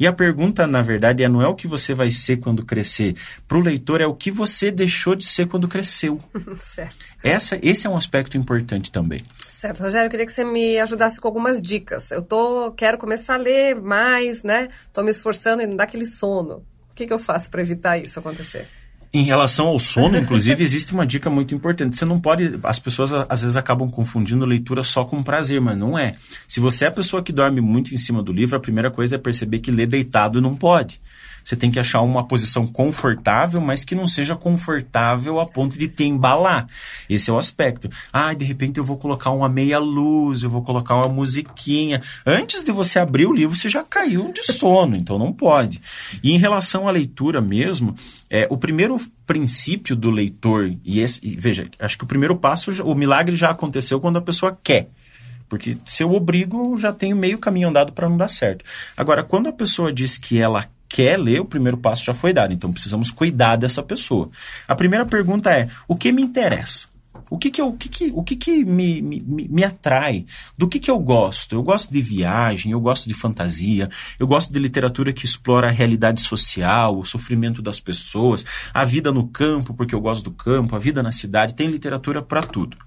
E 0.00 0.06
a 0.06 0.12
pergunta, 0.14 0.66
na 0.66 0.80
verdade, 0.80 1.22
é 1.22 1.28
não 1.28 1.42
é 1.42 1.46
o 1.46 1.54
que 1.54 1.68
você 1.68 1.92
vai 1.92 2.10
ser 2.10 2.38
quando 2.38 2.64
crescer. 2.64 3.14
Para 3.46 3.58
o 3.58 3.60
leitor, 3.60 4.00
é 4.00 4.06
o 4.06 4.14
que 4.14 4.30
você 4.30 4.70
deixou 4.70 5.14
de 5.14 5.26
ser 5.26 5.48
quando 5.48 5.68
cresceu. 5.68 6.18
certo. 6.56 6.96
Essa, 7.22 7.58
esse 7.60 7.86
é 7.86 7.90
um 7.90 7.96
aspecto 7.96 8.38
importante 8.38 8.90
também. 8.90 9.20
Certo, 9.52 9.80
Rogério, 9.82 10.06
eu 10.06 10.10
queria 10.10 10.24
que 10.24 10.32
você 10.32 10.42
me 10.42 10.80
ajudasse 10.80 11.20
com 11.20 11.28
algumas 11.28 11.60
dicas. 11.60 12.10
Eu 12.10 12.22
tô, 12.22 12.72
quero 12.72 12.96
começar 12.96 13.34
a 13.34 13.36
ler 13.36 13.74
mais, 13.74 14.42
né? 14.42 14.70
Estou 14.86 15.04
me 15.04 15.10
esforçando 15.10 15.60
e 15.60 15.66
não 15.66 15.76
dá 15.76 15.84
aquele 15.84 16.06
sono. 16.06 16.64
O 16.90 16.94
que, 16.94 17.06
que 17.06 17.12
eu 17.12 17.18
faço 17.18 17.50
para 17.50 17.60
evitar 17.60 17.98
isso 17.98 18.18
acontecer? 18.18 18.66
Em 19.12 19.22
relação 19.22 19.68
ao 19.68 19.78
sono, 19.78 20.16
inclusive, 20.18 20.62
existe 20.62 20.92
uma 20.92 21.06
dica 21.06 21.30
muito 21.30 21.54
importante. 21.54 21.96
Você 21.96 22.04
não 22.04 22.20
pode. 22.20 22.58
As 22.62 22.78
pessoas 22.78 23.12
às 23.12 23.40
vezes 23.40 23.56
acabam 23.56 23.90
confundindo 23.90 24.44
leitura 24.44 24.82
só 24.82 25.04
com 25.04 25.22
prazer, 25.22 25.60
mas 25.60 25.76
não 25.76 25.98
é. 25.98 26.12
Se 26.46 26.60
você 26.60 26.84
é 26.84 26.88
a 26.88 26.92
pessoa 26.92 27.22
que 27.22 27.32
dorme 27.32 27.60
muito 27.60 27.94
em 27.94 27.96
cima 27.96 28.22
do 28.22 28.32
livro, 28.32 28.56
a 28.56 28.60
primeira 28.60 28.90
coisa 28.90 29.14
é 29.14 29.18
perceber 29.18 29.60
que 29.60 29.70
ler 29.70 29.86
deitado 29.86 30.40
não 30.40 30.54
pode. 30.54 31.00
Você 31.48 31.56
tem 31.56 31.70
que 31.70 31.80
achar 31.80 32.02
uma 32.02 32.22
posição 32.28 32.66
confortável, 32.66 33.58
mas 33.58 33.82
que 33.82 33.94
não 33.94 34.06
seja 34.06 34.36
confortável 34.36 35.40
a 35.40 35.46
ponto 35.46 35.78
de 35.78 35.88
te 35.88 36.04
embalar. 36.04 36.68
Esse 37.08 37.30
é 37.30 37.32
o 37.32 37.38
aspecto. 37.38 37.88
Ah, 38.12 38.34
de 38.34 38.44
repente 38.44 38.76
eu 38.76 38.84
vou 38.84 38.98
colocar 38.98 39.30
uma 39.30 39.48
meia 39.48 39.78
luz, 39.78 40.42
eu 40.42 40.50
vou 40.50 40.62
colocar 40.62 40.96
uma 40.96 41.08
musiquinha. 41.08 42.02
Antes 42.26 42.62
de 42.62 42.70
você 42.70 42.98
abrir 42.98 43.24
o 43.24 43.32
livro, 43.32 43.56
você 43.56 43.66
já 43.66 43.82
caiu 43.82 44.30
de 44.30 44.42
sono, 44.42 44.94
então 44.94 45.18
não 45.18 45.32
pode. 45.32 45.80
E 46.22 46.32
em 46.32 46.36
relação 46.36 46.86
à 46.86 46.90
leitura 46.90 47.40
mesmo, 47.40 47.94
é, 48.28 48.46
o 48.50 48.58
primeiro 48.58 49.00
princípio 49.24 49.96
do 49.96 50.10
leitor, 50.10 50.70
e, 50.84 51.00
esse, 51.00 51.26
e 51.26 51.34
veja, 51.34 51.66
acho 51.78 51.96
que 51.96 52.04
o 52.04 52.08
primeiro 52.08 52.36
passo, 52.36 52.70
o 52.82 52.94
milagre 52.94 53.34
já 53.36 53.48
aconteceu 53.48 53.98
quando 53.98 54.18
a 54.18 54.22
pessoa 54.22 54.58
quer. 54.62 54.90
Porque 55.48 55.78
se 55.86 56.02
eu 56.02 56.12
obrigo, 56.12 56.76
já 56.76 56.92
tenho 56.92 57.16
meio 57.16 57.38
caminho 57.38 57.68
andado 57.68 57.90
para 57.94 58.06
não 58.06 58.18
dar 58.18 58.28
certo. 58.28 58.66
Agora, 58.94 59.24
quando 59.24 59.48
a 59.48 59.52
pessoa 59.52 59.90
diz 59.90 60.18
que 60.18 60.38
ela 60.38 60.68
quer 60.88 61.18
ler, 61.18 61.40
o 61.40 61.44
primeiro 61.44 61.76
passo 61.76 62.04
já 62.04 62.14
foi 62.14 62.32
dado. 62.32 62.52
Então 62.52 62.72
precisamos 62.72 63.10
cuidar 63.10 63.56
dessa 63.56 63.82
pessoa. 63.82 64.30
A 64.66 64.74
primeira 64.74 65.04
pergunta 65.04 65.50
é: 65.50 65.68
o 65.86 65.94
que 65.94 66.10
me 66.12 66.22
interessa? 66.22 66.88
O 67.30 67.36
que 67.36 67.50
que, 67.50 67.60
eu, 67.60 67.68
o 67.68 67.76
que, 67.76 67.88
que, 67.88 68.12
o 68.14 68.22
que, 68.22 68.36
que 68.36 68.64
me, 68.64 69.02
me, 69.02 69.20
me 69.20 69.64
atrai? 69.64 70.24
Do 70.56 70.66
que 70.66 70.78
que 70.78 70.90
eu 70.90 70.98
gosto? 70.98 71.54
Eu 71.54 71.62
gosto 71.62 71.92
de 71.92 72.00
viagem, 72.00 72.72
eu 72.72 72.80
gosto 72.80 73.06
de 73.06 73.12
fantasia, 73.12 73.90
eu 74.18 74.26
gosto 74.26 74.52
de 74.52 74.58
literatura 74.58 75.12
que 75.12 75.26
explora 75.26 75.68
a 75.68 75.70
realidade 75.70 76.22
social, 76.22 76.98
o 76.98 77.04
sofrimento 77.04 77.60
das 77.60 77.78
pessoas, 77.78 78.46
a 78.72 78.84
vida 78.84 79.12
no 79.12 79.26
campo, 79.28 79.74
porque 79.74 79.94
eu 79.94 80.00
gosto 80.00 80.24
do 80.24 80.30
campo, 80.30 80.74
a 80.74 80.78
vida 80.78 81.02
na 81.02 81.12
cidade. 81.12 81.54
Tem 81.54 81.68
literatura 81.68 82.22
para 82.22 82.42
tudo. 82.42 82.78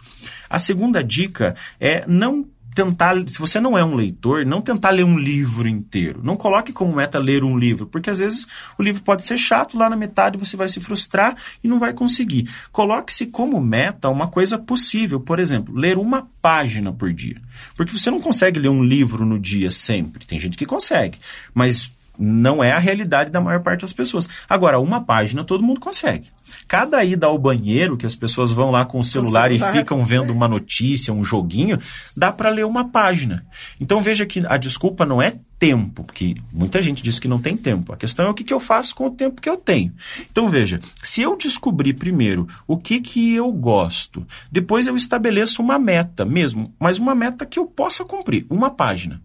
A 0.50 0.58
segunda 0.58 1.03
dica 1.03 1.55
é 1.79 2.03
não 2.08 2.48
tentar, 2.73 3.15
se 3.27 3.39
você 3.39 3.59
não 3.59 3.77
é 3.77 3.83
um 3.83 3.95
leitor, 3.95 4.45
não 4.45 4.61
tentar 4.61 4.91
ler 4.91 5.03
um 5.03 5.17
livro 5.17 5.67
inteiro. 5.67 6.21
Não 6.23 6.37
coloque 6.37 6.71
como 6.71 6.95
meta 6.95 7.19
ler 7.19 7.43
um 7.43 7.57
livro, 7.57 7.85
porque 7.85 8.09
às 8.09 8.19
vezes 8.19 8.47
o 8.77 8.83
livro 8.83 9.01
pode 9.01 9.23
ser 9.25 9.37
chato, 9.37 9.77
lá 9.77 9.89
na 9.89 9.95
metade 9.95 10.37
você 10.37 10.55
vai 10.55 10.69
se 10.69 10.79
frustrar 10.79 11.35
e 11.63 11.67
não 11.67 11.79
vai 11.79 11.93
conseguir. 11.93 12.49
Coloque-se 12.71 13.27
como 13.27 13.59
meta 13.59 14.09
uma 14.09 14.27
coisa 14.27 14.57
possível, 14.57 15.19
por 15.19 15.39
exemplo, 15.39 15.75
ler 15.75 15.97
uma 15.97 16.27
página 16.41 16.91
por 16.91 17.13
dia. 17.13 17.41
Porque 17.75 17.97
você 17.97 18.09
não 18.09 18.19
consegue 18.19 18.59
ler 18.59 18.69
um 18.69 18.83
livro 18.83 19.25
no 19.25 19.39
dia 19.39 19.71
sempre. 19.71 20.25
Tem 20.25 20.39
gente 20.39 20.57
que 20.57 20.65
consegue, 20.65 21.19
mas 21.53 21.91
não 22.21 22.63
é 22.63 22.71
a 22.71 22.79
realidade 22.79 23.31
da 23.31 23.41
maior 23.41 23.61
parte 23.61 23.81
das 23.81 23.91
pessoas. 23.91 24.29
Agora, 24.47 24.79
uma 24.79 25.03
página 25.03 25.43
todo 25.43 25.63
mundo 25.63 25.79
consegue. 25.79 26.29
Cada 26.67 27.03
ida 27.03 27.25
ao 27.25 27.37
banheiro, 27.37 27.97
que 27.97 28.05
as 28.05 28.15
pessoas 28.15 28.51
vão 28.51 28.69
lá 28.69 28.85
com 28.85 28.99
o 28.99 29.03
celular, 29.03 29.51
o 29.51 29.57
celular. 29.57 29.75
e 29.75 29.79
ficam 29.79 30.05
vendo 30.05 30.31
uma 30.31 30.47
notícia, 30.47 31.13
um 31.13 31.23
joguinho, 31.23 31.79
dá 32.15 32.31
para 32.31 32.49
ler 32.49 32.65
uma 32.65 32.89
página. 32.89 33.45
Então 33.79 34.01
veja 34.01 34.25
que 34.25 34.45
a 34.45 34.57
desculpa 34.57 35.05
não 35.05 35.21
é 35.21 35.33
tempo, 35.57 36.03
porque 36.03 36.35
muita 36.51 36.81
gente 36.81 37.01
diz 37.01 37.19
que 37.19 37.27
não 37.27 37.39
tem 37.39 37.57
tempo. 37.57 37.93
A 37.93 37.97
questão 37.97 38.27
é 38.27 38.29
o 38.29 38.33
que, 38.33 38.43
que 38.43 38.53
eu 38.53 38.59
faço 38.59 38.95
com 38.95 39.07
o 39.07 39.11
tempo 39.11 39.41
que 39.41 39.49
eu 39.49 39.57
tenho. 39.57 39.91
Então 40.31 40.49
veja, 40.49 40.79
se 41.01 41.21
eu 41.21 41.35
descobrir 41.35 41.93
primeiro 41.93 42.47
o 42.67 42.77
que, 42.77 42.99
que 42.99 43.33
eu 43.33 43.51
gosto, 43.51 44.25
depois 44.51 44.85
eu 44.87 44.95
estabeleço 44.95 45.61
uma 45.61 45.79
meta 45.79 46.25
mesmo, 46.25 46.71
mas 46.79 46.99
uma 46.99 47.15
meta 47.15 47.45
que 47.45 47.57
eu 47.57 47.65
possa 47.65 48.05
cumprir, 48.05 48.45
uma 48.49 48.69
página. 48.69 49.21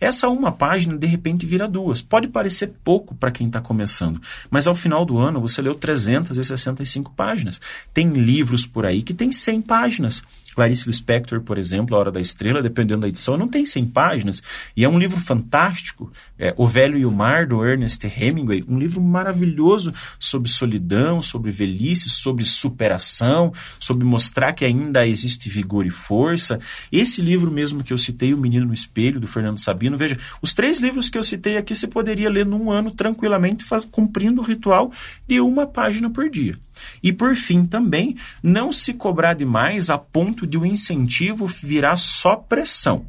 Essa 0.00 0.28
uma 0.28 0.52
página, 0.52 0.96
de 0.96 1.06
repente, 1.06 1.46
vira 1.46 1.66
duas. 1.66 2.00
Pode 2.00 2.28
parecer 2.28 2.72
pouco 2.84 3.14
para 3.14 3.30
quem 3.30 3.48
está 3.48 3.60
começando, 3.60 4.20
mas 4.50 4.66
ao 4.66 4.74
final 4.74 5.04
do 5.04 5.18
ano 5.18 5.40
você 5.40 5.60
leu 5.60 5.74
365 5.74 7.12
páginas. 7.12 7.60
Tem 7.92 8.08
livros 8.08 8.64
por 8.66 8.86
aí 8.86 9.02
que 9.02 9.14
tem 9.14 9.32
100 9.32 9.62
páginas. 9.62 10.22
Clarice 10.58 10.88
Lispector, 10.88 11.40
por 11.40 11.56
exemplo, 11.56 11.94
A 11.94 12.00
Hora 12.00 12.10
da 12.10 12.20
Estrela, 12.20 12.60
dependendo 12.60 13.02
da 13.02 13.08
edição, 13.08 13.36
não 13.36 13.46
tem 13.46 13.64
100 13.64 13.86
páginas. 13.86 14.42
E 14.76 14.82
é 14.82 14.88
um 14.88 14.98
livro 14.98 15.20
fantástico. 15.20 16.12
É, 16.36 16.52
o 16.56 16.66
Velho 16.66 16.98
e 16.98 17.06
o 17.06 17.12
Mar, 17.12 17.46
do 17.46 17.64
Ernest 17.64 18.04
Hemingway. 18.04 18.64
Um 18.66 18.76
livro 18.76 19.00
maravilhoso 19.00 19.94
sobre 20.18 20.48
solidão, 20.48 21.22
sobre 21.22 21.52
velhice, 21.52 22.10
sobre 22.10 22.44
superação, 22.44 23.52
sobre 23.78 24.04
mostrar 24.04 24.52
que 24.52 24.64
ainda 24.64 25.06
existe 25.06 25.48
vigor 25.48 25.86
e 25.86 25.90
força. 25.90 26.58
Esse 26.90 27.22
livro 27.22 27.52
mesmo 27.52 27.84
que 27.84 27.92
eu 27.92 27.98
citei, 27.98 28.34
O 28.34 28.38
Menino 28.38 28.66
no 28.66 28.74
Espelho, 28.74 29.20
do 29.20 29.28
Fernando 29.28 29.60
Sabino. 29.60 29.96
Veja, 29.96 30.18
os 30.42 30.52
três 30.52 30.80
livros 30.80 31.08
que 31.08 31.16
eu 31.16 31.22
citei 31.22 31.56
aqui 31.56 31.72
você 31.72 31.86
poderia 31.86 32.28
ler 32.28 32.44
num 32.44 32.72
ano 32.72 32.90
tranquilamente, 32.90 33.62
faz, 33.62 33.84
cumprindo 33.84 34.40
o 34.40 34.44
ritual 34.44 34.90
de 35.24 35.40
uma 35.40 35.68
página 35.68 36.10
por 36.10 36.28
dia. 36.28 36.56
E 37.02 37.12
por 37.12 37.34
fim 37.34 37.64
também, 37.64 38.16
não 38.42 38.72
se 38.72 38.92
cobrar 38.94 39.34
demais 39.34 39.90
a 39.90 39.98
ponto 39.98 40.46
de 40.48 40.58
o 40.58 40.66
incentivo 40.66 41.46
virar 41.46 41.96
só 41.96 42.34
pressão. 42.34 43.06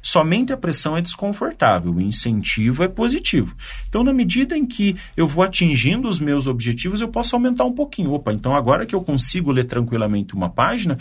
Somente 0.00 0.52
a 0.52 0.56
pressão 0.56 0.96
é 0.96 1.02
desconfortável, 1.02 1.92
o 1.92 2.00
incentivo 2.00 2.82
é 2.82 2.88
positivo. 2.88 3.54
Então, 3.88 4.04
na 4.04 4.12
medida 4.12 4.56
em 4.56 4.64
que 4.64 4.96
eu 5.16 5.26
vou 5.26 5.42
atingindo 5.42 6.08
os 6.08 6.20
meus 6.20 6.46
objetivos, 6.46 7.00
eu 7.00 7.08
posso 7.08 7.34
aumentar 7.34 7.64
um 7.64 7.72
pouquinho. 7.72 8.12
Opa, 8.12 8.32
então 8.32 8.54
agora 8.54 8.86
que 8.86 8.94
eu 8.94 9.02
consigo 9.02 9.50
ler 9.50 9.64
tranquilamente 9.64 10.34
uma 10.34 10.48
página, 10.48 10.98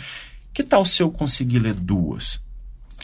que 0.54 0.64
tal 0.64 0.84
se 0.84 1.02
eu 1.02 1.12
conseguir 1.12 1.60
ler 1.60 1.76
duas? 1.76 2.42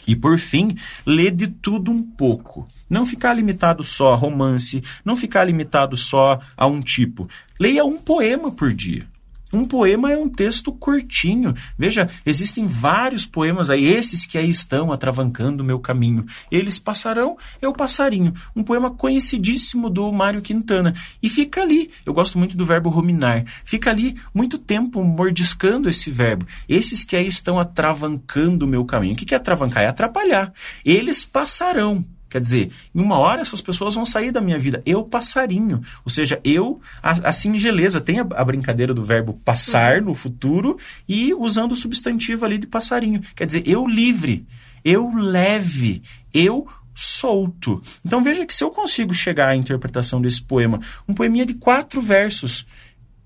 E 0.06 0.14
por 0.14 0.38
fim, 0.38 0.76
ler 1.06 1.30
de 1.30 1.46
tudo 1.46 1.90
um 1.90 2.02
pouco. 2.02 2.66
Não 2.90 3.06
ficar 3.06 3.32
limitado 3.32 3.82
só 3.82 4.12
a 4.12 4.16
romance, 4.16 4.82
não 5.04 5.16
ficar 5.16 5.44
limitado 5.44 5.96
só 5.96 6.40
a 6.56 6.66
um 6.66 6.80
tipo. 6.80 7.28
Leia 7.58 7.84
um 7.84 7.96
poema 7.96 8.50
por 8.50 8.74
dia. 8.74 9.06
Um 9.54 9.66
poema 9.66 10.10
é 10.10 10.18
um 10.18 10.28
texto 10.28 10.72
curtinho. 10.72 11.54
Veja, 11.78 12.08
existem 12.26 12.66
vários 12.66 13.24
poemas 13.24 13.70
aí, 13.70 13.84
esses 13.84 14.26
que 14.26 14.36
aí 14.36 14.50
estão 14.50 14.92
atravancando 14.92 15.62
o 15.62 15.66
meu 15.66 15.78
caminho. 15.78 16.24
Eles 16.50 16.78
passarão, 16.78 17.36
é 17.62 17.68
o 17.68 17.72
passarinho. 17.72 18.34
Um 18.54 18.62
poema 18.62 18.90
conhecidíssimo 18.90 19.88
do 19.88 20.10
Mário 20.12 20.42
Quintana. 20.42 20.94
E 21.22 21.28
fica 21.28 21.62
ali, 21.62 21.90
eu 22.04 22.12
gosto 22.12 22.38
muito 22.38 22.56
do 22.56 22.66
verbo 22.66 22.90
ruminar, 22.90 23.44
fica 23.64 23.90
ali 23.90 24.16
muito 24.34 24.58
tempo 24.58 25.02
mordiscando 25.04 25.88
esse 25.88 26.10
verbo. 26.10 26.46
Esses 26.68 27.04
que 27.04 27.16
aí 27.16 27.26
estão 27.26 27.58
atravancando 27.58 28.64
o 28.64 28.68
meu 28.68 28.84
caminho. 28.84 29.14
O 29.14 29.16
que 29.16 29.34
é 29.34 29.36
atravancar? 29.36 29.84
É 29.84 29.88
atrapalhar. 29.88 30.52
Eles 30.84 31.24
passarão. 31.24 32.04
Quer 32.34 32.40
dizer, 32.40 32.72
em 32.92 33.00
uma 33.00 33.16
hora 33.16 33.42
essas 33.42 33.60
pessoas 33.60 33.94
vão 33.94 34.04
sair 34.04 34.32
da 34.32 34.40
minha 34.40 34.58
vida. 34.58 34.82
Eu 34.84 35.04
passarinho. 35.04 35.80
Ou 36.04 36.10
seja, 36.10 36.40
eu, 36.42 36.80
a, 37.00 37.28
a 37.28 37.32
singeleza, 37.32 38.00
tem 38.00 38.18
a, 38.18 38.26
a, 38.34 38.44
brincadeira 38.44 38.92
do 38.92 39.04
verbo 39.04 39.34
passar 39.44 40.02
no 40.02 40.16
futuro 40.16 40.76
e 41.08 41.32
usando 41.32 41.70
o 41.70 41.76
substantivo 41.76 42.44
ali 42.44 42.58
de 42.58 42.66
passarinho. 42.66 43.22
Quer 43.36 43.46
dizer, 43.46 43.62
eu 43.68 43.86
livre, 43.86 44.44
eu 44.84 45.14
leve, 45.14 46.02
eu 46.34 46.66
solto. 46.92 47.80
Então 48.04 48.24
veja 48.24 48.44
que 48.44 48.52
se 48.52 48.64
eu 48.64 48.70
consigo 48.72 49.14
chegar 49.14 49.50
à 49.50 49.54
interpretação 49.54 50.20
desse 50.20 50.42
poema, 50.42 50.80
um 51.06 51.14
poeminha 51.14 51.46
de 51.46 51.54
quatro 51.54 52.02
versos, 52.02 52.66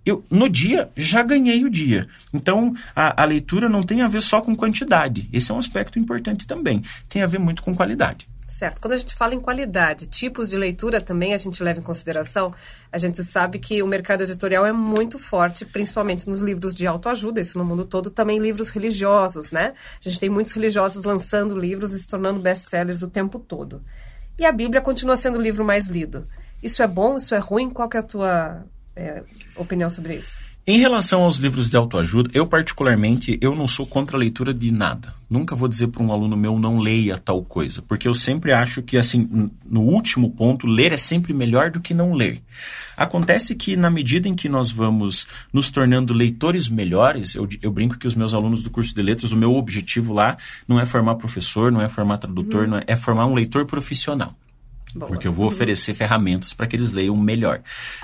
eu, 0.05 0.23
no 0.31 0.51
dia, 0.51 0.91
já 0.95 1.23
ganhei 1.23 1.65
o 1.65 1.71
dia. 1.71 2.07
Então, 2.31 2.75
a, 2.95 3.23
a, 3.23 3.25
leitura 3.25 3.71
não 3.71 3.83
tem 3.83 4.03
a 4.03 4.09
ver 4.09 4.21
só 4.21 4.43
com 4.43 4.55
quantidade. 4.55 5.31
Esse 5.33 5.51
é 5.51 5.55
um 5.55 5.59
aspecto 5.59 5.99
importante 5.99 6.47
também. 6.47 6.83
Tem 7.09 7.23
a 7.23 7.27
ver 7.27 7.39
muito 7.39 7.63
com 7.63 7.75
qualidade. 7.75 8.29
Certo. 8.49 8.81
Quando 8.81 8.95
a 8.95 8.97
gente 8.97 9.15
fala 9.15 9.35
em 9.35 9.41
qualidade, 9.41 10.07
tipos 10.07 10.49
de 10.49 10.57
leitura 10.57 11.03
também 11.03 11.35
a 11.35 11.37
gente 11.37 11.63
leva 11.63 11.81
em 11.81 11.83
consideração. 11.83 12.55
A 12.91 12.97
gente 12.97 13.23
sabe 13.23 13.59
que 13.59 13.83
o 13.83 13.87
mercado 13.87 14.23
editorial 14.23 14.65
é 14.65 14.73
muito 14.73 15.19
forte, 15.19 15.67
principalmente 15.67 16.27
nos 16.27 16.41
livros 16.41 16.75
de 16.75 16.87
autoajuda, 16.87 17.43
isso 17.43 17.59
no 17.59 17.65
mundo 17.65 17.85
todo, 17.85 18.09
também 18.09 18.39
livros 18.39 18.71
religiosos, 18.71 19.53
né? 19.53 19.75
A 20.01 20.09
gente 20.09 20.19
tem 20.19 20.31
muitos 20.31 20.53
religiosos 20.53 21.05
lançando 21.05 21.59
livros 21.59 21.93
e 21.93 21.99
se 21.99 22.09
tornando 22.09 22.41
best-sellers 22.41 23.03
o 23.03 23.11
tempo 23.11 23.39
todo. 23.39 23.83
E 24.39 24.47
a 24.47 24.51
Bíblia 24.51 24.81
continua 24.81 25.19
sendo 25.19 25.39
o 25.39 25.43
livro 25.43 25.63
mais 25.63 25.89
lido. 25.89 26.27
Isso 26.63 26.83
é 26.83 26.87
bom? 26.87 27.17
Isso 27.17 27.35
é 27.35 27.39
ruim? 27.39 27.69
Qual 27.69 27.91
é 27.93 27.99
a 27.99 28.03
tua 28.03 28.65
é, 28.97 29.25
opinião 29.57 29.91
sobre 29.91 30.15
isso? 30.15 30.43
Em 30.71 30.79
relação 30.79 31.23
aos 31.23 31.39
livros 31.39 31.71
de 31.71 31.79
autoajuda, 31.79 32.29
eu 32.35 32.47
particularmente, 32.47 33.39
eu 33.41 33.55
não 33.55 33.67
sou 33.67 33.87
contra 33.87 34.19
a 34.19 34.21
leitura 34.21 34.53
de 34.53 34.71
nada. 34.71 35.15
Nunca 35.31 35.57
vou 35.57 35.67
dizer 35.67 35.87
para 35.87 36.03
um 36.03 36.13
aluno 36.13 36.37
meu 36.37 36.59
não 36.59 36.79
leia 36.79 37.17
tal 37.17 37.43
coisa, 37.43 37.81
porque 37.81 38.07
eu 38.07 38.13
sempre 38.13 38.53
acho 38.53 38.83
que 38.83 38.99
assim, 38.99 39.51
no 39.65 39.81
último 39.81 40.31
ponto, 40.31 40.67
ler 40.67 40.93
é 40.93 40.99
sempre 40.99 41.33
melhor 41.33 41.71
do 41.71 41.81
que 41.81 41.95
não 41.95 42.13
ler. 42.13 42.43
Acontece 42.99 43.55
que 43.55 43.79
na 43.79 43.89
medida 43.89 44.29
em 44.29 44.35
que 44.35 44.47
nós 44.47 44.71
vamos 44.71 45.27
nos 45.51 45.71
tornando 45.71 46.13
leitores 46.13 46.69
melhores, 46.69 47.35
eu, 47.35 47.49
eu 47.63 47.73
brinco 47.73 47.97
que 47.97 48.07
os 48.07 48.15
meus 48.15 48.35
alunos 48.35 48.63
do 48.63 48.69
curso 48.69 48.95
de 48.95 49.01
letras, 49.01 49.33
o 49.33 49.39
meu 49.39 49.55
objetivo 49.55 50.13
lá 50.13 50.37
não 50.69 50.79
é 50.79 50.85
formar 50.85 51.15
professor, 51.15 51.73
não 51.73 51.81
é 51.81 51.89
formar 51.89 52.19
tradutor, 52.19 52.69
uhum. 52.69 52.77
é, 52.77 52.85
é 52.89 52.95
formar 52.95 53.25
um 53.25 53.33
leitor 53.33 53.65
profissional. 53.65 54.37
Porque 55.07 55.29
eu 55.29 55.33
vou 55.33 55.47
oferecer 55.47 55.95
ferramentas 55.95 56.53
para 56.53 56.67
que 56.67 56.77
eles 56.77 56.93
leiam 56.93 57.17
melhor. 57.17 57.61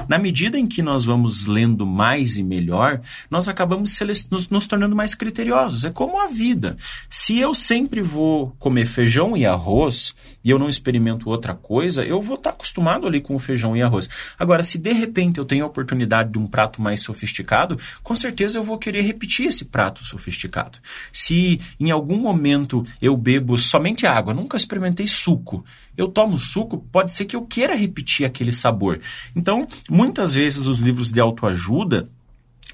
Na 0.09 0.19
medida 0.19 0.59
em 0.59 0.67
que 0.67 0.83
nós 0.83 1.05
vamos 1.05 1.47
lendo 1.47 1.87
mais 1.87 2.37
e 2.37 2.43
melhor, 2.43 3.01
nós 3.31 3.49
acabamos 3.49 3.99
nos, 4.31 4.49
nos, 4.49 4.67
tornando 4.67 4.95
mais 4.95 5.15
criteriosos. 5.15 5.85
É 5.85 5.91
como 5.91 6.21
a 6.21 6.27
vida. 6.27 6.77
Se 7.09 7.39
eu 7.39 7.55
sempre 7.55 8.03
vou 8.03 8.55
comer 8.59 8.87
feijão 8.87 9.37
e 9.37 9.47
arroz 9.47 10.15
e 10.43 10.51
eu 10.51 10.59
não 10.59 10.69
experimento 10.69 11.29
outra 11.29 11.55
coisa, 11.55 12.05
eu 12.05 12.21
vou 12.21 12.37
estar 12.37 12.51
tá 12.51 12.57
acostumado 12.57 13.07
ali 13.07 13.21
com 13.21 13.35
o 13.35 13.39
feijão 13.39 13.77
e 13.77 13.83
arroz. 13.83 14.09
Agora, 14.39 14.63
se 14.63 14.79
de 14.79 14.93
repente 14.93 15.39
eu 15.39 15.45
tenho 15.45 15.65
a 15.65 15.69
oportunidade 15.69 16.33
de 16.33 16.39
um 16.39 16.47
prato 16.47 16.81
mais 16.81 17.01
sofisticado, 17.01 17.79
com 18.03 18.15
certeza 18.15 18.59
eu 18.59 18.65
vou 18.65 18.79
querer 18.79 19.03
repetir 19.03 19.47
esse 19.47 19.65
prato 19.65 20.05
sofisticado. 20.05 20.79
Se 21.13 21.61
em 21.79 21.91
algum 21.91 22.19
momento 22.19 22.85
eu 23.01 23.17
bebo 23.17 23.57
somente 23.59 24.07
água, 24.07 24.35
nunca 24.35 24.57
experimentei 24.57 25.07
suco, 25.07 25.65
eu 25.97 26.09
tomo 26.09 26.37
suco, 26.39 26.79
pode 26.91 27.13
ser 27.13 27.25
que 27.25 27.37
eu 27.37 27.43
queira 27.43 27.75
repetir 27.75 28.27
aquele 28.27 28.53
sabor. 28.53 29.01
Então, 29.35 29.67
muitas 29.89 30.35
vezes 30.35 30.67
os 30.67 30.81
livros 30.81 31.13
de 31.13 31.21
autoajuda, 31.21 32.09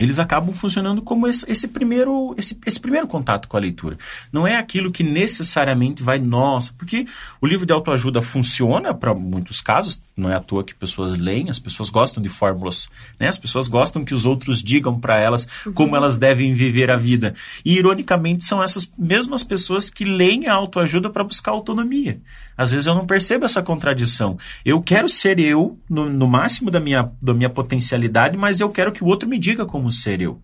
eles 0.01 0.19
acabam 0.19 0.55
funcionando 0.55 1.03
como 1.03 1.29
esse, 1.29 1.45
esse, 1.47 1.69
primeiro, 1.69 2.35
esse, 2.39 2.59
esse 2.65 2.81
primeiro 2.81 3.07
contato 3.07 3.47
com 3.47 3.57
a 3.59 3.61
leitura. 3.61 3.99
Não 4.33 4.47
é 4.47 4.57
aquilo 4.57 4.91
que 4.91 5.05
necessariamente 5.05 6.03
vai, 6.03 6.19
nossa, 6.19 6.73
porque 6.73 7.07
o 7.39 7.47
livro 7.47 7.67
de 7.67 7.73
autoajuda 7.75 8.23
funciona 8.23 8.95
para 8.95 9.13
muitos 9.15 9.61
casos, 9.61 10.01
não 10.17 10.31
é 10.31 10.35
à 10.35 10.41
toa 10.41 10.65
que 10.65 10.75
pessoas 10.75 11.19
leem, 11.19 11.51
as 11.51 11.59
pessoas 11.59 11.91
gostam 11.91 12.23
de 12.23 12.31
fórmulas, 12.31 12.89
né? 13.19 13.29
as 13.29 13.39
pessoas 13.39 13.69
gostam 13.69 14.03
que 14.03 14.15
os 14.15 14.25
outros 14.25 14.63
digam 14.63 14.99
para 14.99 15.19
elas 15.19 15.47
como 15.75 15.95
elas 15.95 16.17
devem 16.17 16.55
viver 16.55 16.91
a 16.91 16.97
vida. 16.97 17.35
E, 17.63 17.75
ironicamente, 17.75 18.47
são 18.47 18.63
essas 18.63 18.91
mesmas 18.99 19.45
pessoas 19.45 19.91
que 19.91 20.05
leem 20.07 20.47
a 20.47 20.55
autoajuda 20.55 21.11
para 21.11 21.25
buscar 21.25 21.51
autonomia. 21.51 22.21
Às 22.57 22.73
vezes 22.73 22.87
eu 22.87 22.95
não 22.95 23.07
percebo 23.07 23.47
essa 23.47 23.63
contradição. 23.63 24.39
Eu 24.65 24.83
quero 24.83 25.09
ser 25.09 25.39
eu, 25.39 25.79
no, 25.89 26.07
no 26.07 26.27
máximo 26.27 26.71
da 26.71 26.79
minha, 26.79 27.11
da 27.21 27.33
minha 27.33 27.49
potencialidade, 27.49 28.37
mas 28.37 28.61
eu 28.61 28.69
quero 28.69 28.93
que 28.93 29.03
o 29.03 29.07
outro 29.07 29.29
me 29.29 29.39
diga 29.39 29.65
como 29.65 29.90
ser 29.91 30.21
eu. 30.21 30.41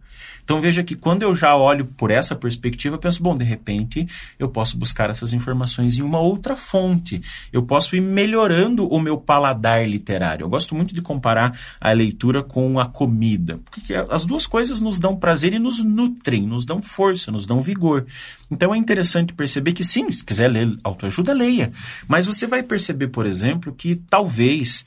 Então 0.47 0.61
veja 0.61 0.85
que 0.85 0.95
quando 0.95 1.25
eu 1.25 1.35
já 1.35 1.57
olho 1.57 1.85
por 1.85 2.09
essa 2.09 2.37
perspectiva, 2.37 2.95
eu 2.95 3.01
penso, 3.01 3.21
bom, 3.21 3.35
de 3.35 3.43
repente 3.43 4.07
eu 4.39 4.49
posso 4.49 4.79
buscar 4.79 5.11
essas 5.11 5.33
informações 5.33 5.99
em 5.99 6.03
uma 6.03 6.21
outra 6.21 6.57
fonte. 6.57 7.21
Eu 7.53 7.65
posso 7.65 7.97
ir 7.97 8.01
melhorando 8.01 8.87
o 8.87 9.01
meu 9.01 9.19
paladar 9.19 9.85
literário. 9.89 10.45
Eu 10.45 10.49
gosto 10.49 10.73
muito 10.73 10.95
de 10.95 11.03
comparar 11.03 11.59
a 11.81 11.91
leitura 11.91 12.45
com 12.45 12.79
a 12.79 12.87
comida, 12.87 13.59
porque 13.69 13.93
as 13.93 14.25
duas 14.25 14.47
coisas 14.47 14.81
nos 14.81 15.01
dão 15.01 15.17
prazer 15.17 15.53
e 15.53 15.59
nos 15.59 15.83
nutrem, 15.83 16.47
nos 16.47 16.65
dão 16.65 16.81
força, 16.81 17.33
nos 17.33 17.45
dão 17.45 17.61
vigor. 17.61 18.07
Então 18.49 18.73
é 18.73 18.79
interessante 18.79 19.35
perceber 19.35 19.73
que 19.73 19.83
sim, 19.83 20.09
se 20.13 20.23
quiser 20.23 20.47
ler 20.47 20.79
autoajuda, 20.85 21.33
leia. 21.33 21.73
Mas 22.07 22.25
você 22.25 22.47
vai 22.47 22.63
perceber, 22.63 23.09
por 23.09 23.27
exemplo, 23.27 23.75
que 23.75 23.97
talvez 24.09 24.85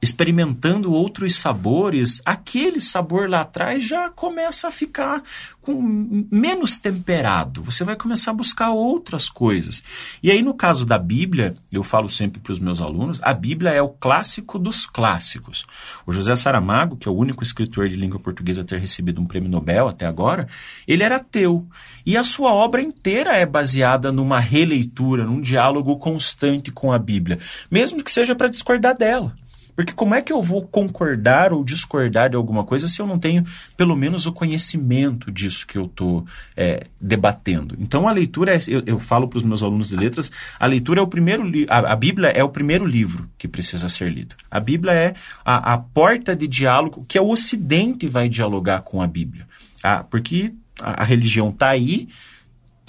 experimentando 0.00 0.92
outros 0.92 1.36
sabores, 1.36 2.22
aquele 2.24 2.80
sabor 2.80 3.28
lá 3.28 3.40
atrás 3.40 3.84
já 3.84 4.08
começa 4.10 4.68
a 4.68 4.70
ficar 4.70 5.22
com 5.60 6.26
menos 6.30 6.78
temperado. 6.78 7.62
Você 7.62 7.84
vai 7.84 7.94
começar 7.94 8.30
a 8.30 8.34
buscar 8.34 8.70
outras 8.70 9.28
coisas. 9.28 9.82
E 10.22 10.30
aí, 10.30 10.40
no 10.40 10.54
caso 10.54 10.86
da 10.86 10.98
Bíblia, 10.98 11.56
eu 11.70 11.82
falo 11.82 12.08
sempre 12.08 12.40
para 12.40 12.52
os 12.52 12.58
meus 12.58 12.80
alunos, 12.80 13.20
a 13.22 13.34
Bíblia 13.34 13.70
é 13.72 13.82
o 13.82 13.88
clássico 13.88 14.58
dos 14.58 14.86
clássicos. 14.86 15.66
O 16.06 16.12
José 16.12 16.34
Saramago, 16.36 16.96
que 16.96 17.06
é 17.06 17.10
o 17.10 17.16
único 17.16 17.42
escritor 17.42 17.88
de 17.88 17.96
língua 17.96 18.18
portuguesa 18.18 18.62
a 18.62 18.64
ter 18.64 18.78
recebido 18.78 19.20
um 19.20 19.26
prêmio 19.26 19.50
Nobel 19.50 19.88
até 19.88 20.06
agora, 20.06 20.48
ele 20.86 21.02
era 21.02 21.16
ateu. 21.16 21.66
E 22.06 22.16
a 22.16 22.24
sua 22.24 22.54
obra 22.54 22.80
inteira 22.80 23.36
é 23.36 23.44
baseada 23.44 24.10
numa 24.10 24.38
releitura, 24.38 25.26
num 25.26 25.40
diálogo 25.40 25.98
constante 25.98 26.70
com 26.70 26.92
a 26.92 26.98
Bíblia, 26.98 27.38
mesmo 27.70 28.02
que 28.02 28.10
seja 28.10 28.34
para 28.34 28.48
discordar 28.48 28.96
dela. 28.96 29.36
Porque 29.78 29.92
como 29.92 30.12
é 30.12 30.20
que 30.20 30.32
eu 30.32 30.42
vou 30.42 30.66
concordar 30.66 31.52
ou 31.52 31.62
discordar 31.62 32.30
de 32.30 32.34
alguma 32.34 32.64
coisa 32.64 32.88
se 32.88 33.00
eu 33.00 33.06
não 33.06 33.16
tenho 33.16 33.44
pelo 33.76 33.94
menos 33.94 34.26
o 34.26 34.32
conhecimento 34.32 35.30
disso 35.30 35.64
que 35.64 35.78
eu 35.78 35.84
estou 35.84 36.26
é, 36.56 36.88
debatendo? 37.00 37.76
Então 37.78 38.08
a 38.08 38.10
leitura, 38.10 38.56
é, 38.56 38.58
eu, 38.66 38.82
eu 38.84 38.98
falo 38.98 39.28
para 39.28 39.36
os 39.36 39.44
meus 39.44 39.62
alunos 39.62 39.90
de 39.90 39.94
letras, 39.94 40.32
a 40.58 40.66
leitura 40.66 40.98
é 40.98 41.02
o 41.04 41.06
primeiro 41.06 41.44
a, 41.68 41.92
a 41.92 41.94
Bíblia 41.94 42.30
é 42.30 42.42
o 42.42 42.48
primeiro 42.48 42.84
livro 42.84 43.30
que 43.38 43.46
precisa 43.46 43.88
ser 43.88 44.10
lido. 44.10 44.34
A 44.50 44.58
Bíblia 44.58 44.92
é 44.92 45.14
a, 45.44 45.74
a 45.74 45.78
porta 45.78 46.34
de 46.34 46.48
diálogo 46.48 47.06
que 47.06 47.16
o 47.16 47.28
Ocidente 47.28 48.08
vai 48.08 48.28
dialogar 48.28 48.82
com 48.82 49.00
a 49.00 49.06
Bíblia. 49.06 49.46
Ah, 49.80 50.02
porque 50.02 50.52
a, 50.80 51.02
a 51.02 51.04
religião 51.04 51.50
está 51.50 51.68
aí, 51.68 52.08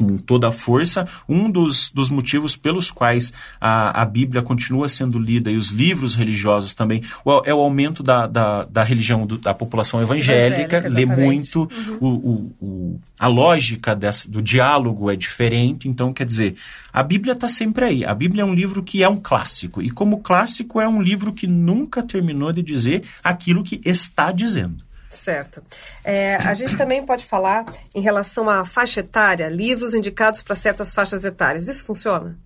com 0.04 0.18
toda 0.18 0.48
a 0.48 0.52
força. 0.52 1.08
Um 1.28 1.52
dos, 1.52 1.92
dos 1.92 2.10
motivos 2.10 2.56
pelos 2.56 2.90
quais 2.90 3.34
a, 3.60 4.02
a 4.02 4.06
Bíblia 4.06 4.42
continua 4.42 4.88
sendo 4.88 5.20
lida 5.20 5.52
e 5.52 5.58
os 5.58 5.70
livros 5.70 6.16
religiosos 6.16 6.74
também 6.74 7.04
o, 7.26 7.42
é 7.46 7.54
o 7.54 7.60
aumento 7.60 8.02
da, 8.02 8.26
da, 8.26 8.64
da 8.64 8.84
religião, 8.84 9.26
do, 9.26 9.38
da 9.38 9.54
população 9.54 10.02
evangélica, 10.02 10.78
evangélica 10.78 10.90
lê 10.90 11.06
muito, 11.06 11.62
uhum. 11.62 11.98
o, 12.00 12.08
o, 12.08 12.56
o, 12.62 13.00
a 13.20 13.28
lógica 13.28 13.96
dessa, 13.96 14.30
do 14.30 14.42
diálogo 14.42 15.12
é 15.12 15.16
diferente, 15.16 15.88
então 15.88 16.14
quer 16.14 16.26
dizer, 16.26 16.56
a 16.92 17.04
Bíblia 17.04 17.34
está 17.34 17.50
sempre 17.50 17.86
aí. 17.86 18.06
A 18.06 18.14
Bíblia 18.14 18.44
é 18.44 18.46
um 18.46 18.54
livro 18.54 18.82
que 18.82 19.04
é 19.04 19.10
um 19.10 19.18
clássico, 19.18 19.82
e 19.82 19.90
como 19.90 20.22
clássico 20.22 20.80
é 20.80 20.88
um 20.88 21.02
livro 21.02 21.34
que 21.34 21.48
nunca 21.48 22.02
terminou 22.02 22.52
de 22.54 22.64
dizer 22.64 23.04
aquilo 23.24 23.64
que 23.64 23.82
está 23.84 24.32
dizendo. 24.32 24.89
Certo. 25.10 25.64
É, 26.04 26.36
a 26.36 26.54
gente 26.54 26.78
também 26.78 27.04
pode 27.04 27.26
falar 27.26 27.66
em 27.96 28.02
relação 28.02 28.48
à 28.50 28.64
faixa 28.64 29.00
etária, 29.00 29.50
livros 29.50 29.96
indicados 29.96 30.44
para 30.44 30.56
certas 30.56 30.94
faixas 30.94 31.26
etárias. 31.26 31.68
Isso 31.68 31.84
funciona? 31.84 32.38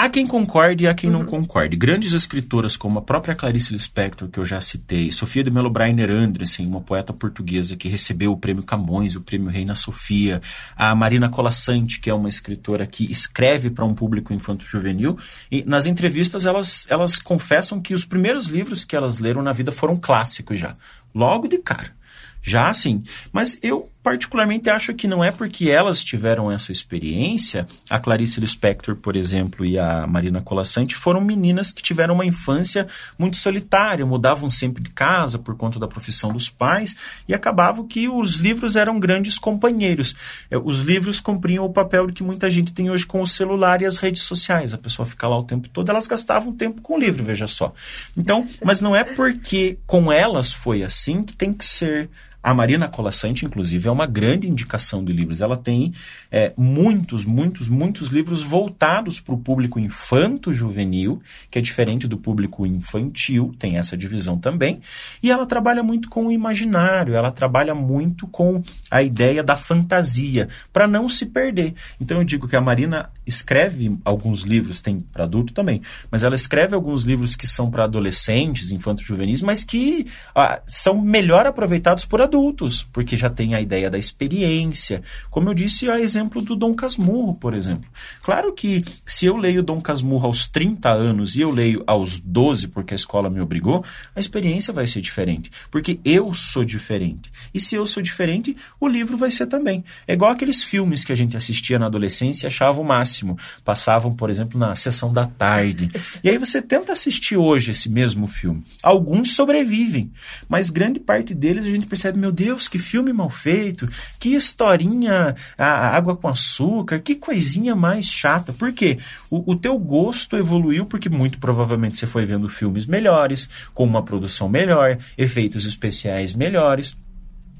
Há 0.00 0.08
quem 0.08 0.28
concorde 0.28 0.84
e 0.84 0.86
há 0.86 0.94
quem 0.94 1.10
uhum. 1.10 1.18
não 1.18 1.26
concorde. 1.26 1.76
Grandes 1.76 2.12
escritoras 2.12 2.76
como 2.76 3.00
a 3.00 3.02
própria 3.02 3.34
Clarice 3.34 3.72
Lispector, 3.72 4.28
que 4.28 4.38
eu 4.38 4.44
já 4.44 4.60
citei, 4.60 5.10
Sofia 5.10 5.42
de 5.42 5.50
Mello 5.50 5.68
Breiner 5.68 6.08
Andressen, 6.08 6.68
uma 6.68 6.80
poeta 6.80 7.12
portuguesa 7.12 7.76
que 7.76 7.88
recebeu 7.88 8.30
o 8.30 8.36
prêmio 8.36 8.62
Camões, 8.62 9.16
o 9.16 9.20
prêmio 9.20 9.50
Reina 9.50 9.74
Sofia, 9.74 10.40
a 10.76 10.94
Marina 10.94 11.28
Colassante, 11.28 11.98
que 11.98 12.08
é 12.08 12.14
uma 12.14 12.28
escritora 12.28 12.86
que 12.86 13.10
escreve 13.10 13.70
para 13.70 13.84
um 13.84 13.92
público 13.92 14.32
infanto-juvenil, 14.32 15.18
e 15.50 15.64
nas 15.64 15.86
entrevistas 15.86 16.46
elas, 16.46 16.86
elas 16.88 17.18
confessam 17.18 17.80
que 17.80 17.92
os 17.92 18.04
primeiros 18.04 18.46
livros 18.46 18.84
que 18.84 18.94
elas 18.94 19.18
leram 19.18 19.42
na 19.42 19.52
vida 19.52 19.72
foram 19.72 19.96
clássicos 19.96 20.60
já 20.60 20.76
logo 21.14 21.48
de 21.48 21.58
cara. 21.58 21.96
Já 22.42 22.68
assim, 22.68 23.02
mas 23.32 23.58
eu 23.62 23.90
particularmente 24.02 24.70
acho 24.70 24.94
que 24.94 25.08
não 25.08 25.22
é 25.22 25.30
porque 25.30 25.68
elas 25.68 26.02
tiveram 26.02 26.50
essa 26.50 26.72
experiência, 26.72 27.66
a 27.90 27.98
Clarice 27.98 28.40
Lispector, 28.40 28.96
por 28.96 29.16
exemplo, 29.16 29.66
e 29.66 29.78
a 29.78 30.06
Marina 30.06 30.40
Colassante 30.40 30.94
foram 30.94 31.20
meninas 31.20 31.72
que 31.72 31.82
tiveram 31.82 32.14
uma 32.14 32.24
infância 32.24 32.86
muito 33.18 33.36
solitária, 33.36 34.06
mudavam 34.06 34.48
sempre 34.48 34.82
de 34.82 34.90
casa 34.90 35.38
por 35.38 35.56
conta 35.56 35.78
da 35.78 35.88
profissão 35.88 36.32
dos 36.32 36.48
pais 36.48 36.96
e 37.26 37.34
acabava 37.34 37.84
que 37.84 38.08
os 38.08 38.36
livros 38.36 38.76
eram 38.76 38.98
grandes 39.00 39.38
companheiros. 39.38 40.14
É, 40.50 40.56
os 40.56 40.80
livros 40.82 41.20
cumpriam 41.20 41.64
o 41.64 41.72
papel 41.72 42.06
que 42.08 42.22
muita 42.22 42.48
gente 42.48 42.72
tem 42.72 42.90
hoje 42.90 43.04
com 43.06 43.20
o 43.20 43.26
celular 43.26 43.82
e 43.82 43.86
as 43.86 43.96
redes 43.96 44.22
sociais. 44.22 44.72
A 44.72 44.78
pessoa 44.78 45.04
fica 45.04 45.26
lá 45.28 45.38
o 45.38 45.44
tempo 45.44 45.68
todo, 45.68 45.90
elas 45.90 46.06
gastavam 46.06 46.52
tempo 46.52 46.80
com 46.80 46.94
o 46.94 46.98
livro, 46.98 47.24
veja 47.24 47.46
só. 47.46 47.74
Então, 48.16 48.48
mas 48.64 48.80
não 48.80 48.94
é 48.94 49.04
porque 49.04 49.78
com 49.86 50.12
elas 50.12 50.52
foi 50.52 50.82
assim 50.82 51.22
que 51.22 51.36
tem 51.36 51.52
que 51.52 51.66
ser 51.66 52.08
a 52.42 52.54
Marina 52.54 52.88
Colassante, 52.88 53.44
inclusive, 53.44 53.88
é 53.88 53.90
uma 53.90 54.06
grande 54.06 54.48
indicação 54.48 55.04
de 55.04 55.12
livros. 55.12 55.40
Ela 55.40 55.56
tem 55.56 55.92
é, 56.30 56.52
muitos, 56.56 57.24
muitos, 57.24 57.68
muitos 57.68 58.10
livros 58.10 58.42
voltados 58.42 59.20
para 59.20 59.34
o 59.34 59.38
público 59.38 59.78
infanto-juvenil, 59.78 61.20
que 61.50 61.58
é 61.58 61.62
diferente 61.62 62.06
do 62.06 62.16
público 62.16 62.64
infantil, 62.64 63.54
tem 63.58 63.76
essa 63.76 63.96
divisão 63.96 64.38
também. 64.38 64.80
E 65.22 65.30
ela 65.30 65.46
trabalha 65.46 65.82
muito 65.82 66.08
com 66.08 66.26
o 66.26 66.32
imaginário, 66.32 67.14
ela 67.14 67.32
trabalha 67.32 67.74
muito 67.74 68.26
com 68.28 68.62
a 68.90 69.02
ideia 69.02 69.42
da 69.42 69.56
fantasia, 69.56 70.48
para 70.72 70.86
não 70.86 71.08
se 71.08 71.26
perder. 71.26 71.74
Então 72.00 72.18
eu 72.18 72.24
digo 72.24 72.46
que 72.46 72.56
a 72.56 72.60
Marina 72.60 73.10
escreve 73.26 73.98
alguns 74.04 74.42
livros, 74.42 74.80
tem 74.80 75.00
para 75.00 75.24
adulto 75.24 75.52
também, 75.52 75.82
mas 76.10 76.22
ela 76.22 76.34
escreve 76.34 76.74
alguns 76.74 77.02
livros 77.02 77.34
que 77.34 77.46
são 77.46 77.70
para 77.70 77.84
adolescentes, 77.84 78.70
infanto-juvenis, 78.70 79.42
mas 79.42 79.64
que 79.64 80.06
ah, 80.34 80.62
são 80.66 81.00
melhor 81.00 81.44
aproveitados 81.44 82.06
por 82.06 82.20
adultos, 82.28 82.86
porque 82.92 83.16
já 83.16 83.30
tem 83.30 83.54
a 83.54 83.60
ideia 83.60 83.90
da 83.90 83.98
experiência. 83.98 85.02
Como 85.30 85.48
eu 85.48 85.54
disse, 85.54 85.90
a 85.90 85.98
exemplo 85.98 86.40
do 86.42 86.54
Dom 86.54 86.74
Casmurro, 86.74 87.34
por 87.34 87.54
exemplo. 87.54 87.88
Claro 88.22 88.52
que 88.52 88.84
se 89.06 89.26
eu 89.26 89.36
leio 89.36 89.62
Dom 89.62 89.80
Casmurro 89.80 90.26
aos 90.26 90.46
30 90.46 90.90
anos 90.90 91.34
e 91.34 91.40
eu 91.40 91.50
leio 91.50 91.82
aos 91.86 92.18
12 92.18 92.68
porque 92.68 92.94
a 92.94 92.96
escola 92.96 93.30
me 93.30 93.40
obrigou, 93.40 93.84
a 94.14 94.20
experiência 94.20 94.72
vai 94.72 94.86
ser 94.86 95.00
diferente, 95.00 95.50
porque 95.70 95.98
eu 96.04 96.32
sou 96.34 96.64
diferente. 96.64 97.30
E 97.52 97.58
se 97.58 97.74
eu 97.74 97.86
sou 97.86 98.02
diferente, 98.02 98.56
o 98.78 98.86
livro 98.86 99.16
vai 99.16 99.30
ser 99.30 99.46
também. 99.46 99.84
É 100.06 100.12
igual 100.12 100.30
aqueles 100.30 100.62
filmes 100.62 101.04
que 101.04 101.12
a 101.12 101.16
gente 101.16 101.36
assistia 101.36 101.78
na 101.78 101.86
adolescência 101.86 102.46
e 102.46 102.48
achava 102.48 102.80
o 102.80 102.84
máximo. 102.84 103.38
Passavam, 103.64 104.14
por 104.14 104.28
exemplo, 104.28 104.58
na 104.58 104.76
sessão 104.76 105.12
da 105.12 105.26
tarde. 105.26 105.88
E 106.22 106.28
aí 106.28 106.36
você 106.36 106.60
tenta 106.60 106.92
assistir 106.92 107.36
hoje 107.36 107.70
esse 107.70 107.88
mesmo 107.88 108.26
filme. 108.26 108.62
Alguns 108.82 109.34
sobrevivem, 109.34 110.12
mas 110.48 110.70
grande 110.70 111.00
parte 111.00 111.34
deles 111.34 111.64
a 111.64 111.70
gente 111.70 111.86
percebe 111.86 112.17
meu 112.18 112.32
Deus, 112.32 112.68
que 112.68 112.78
filme 112.78 113.12
mal 113.12 113.30
feito, 113.30 113.88
que 114.18 114.30
historinha, 114.34 115.34
a, 115.56 115.96
água 115.96 116.16
com 116.16 116.28
açúcar, 116.28 116.98
que 116.98 117.14
coisinha 117.14 117.74
mais 117.74 118.04
chata. 118.04 118.52
Por 118.52 118.72
quê? 118.72 118.98
O, 119.30 119.52
o 119.52 119.56
teu 119.56 119.78
gosto 119.78 120.36
evoluiu 120.36 120.84
porque 120.86 121.08
muito 121.08 121.38
provavelmente 121.38 121.96
você 121.96 122.06
foi 122.06 122.26
vendo 122.26 122.48
filmes 122.48 122.86
melhores, 122.86 123.48
com 123.72 123.84
uma 123.84 124.02
produção 124.02 124.48
melhor, 124.48 124.98
efeitos 125.16 125.64
especiais 125.64 126.34
melhores. 126.34 126.96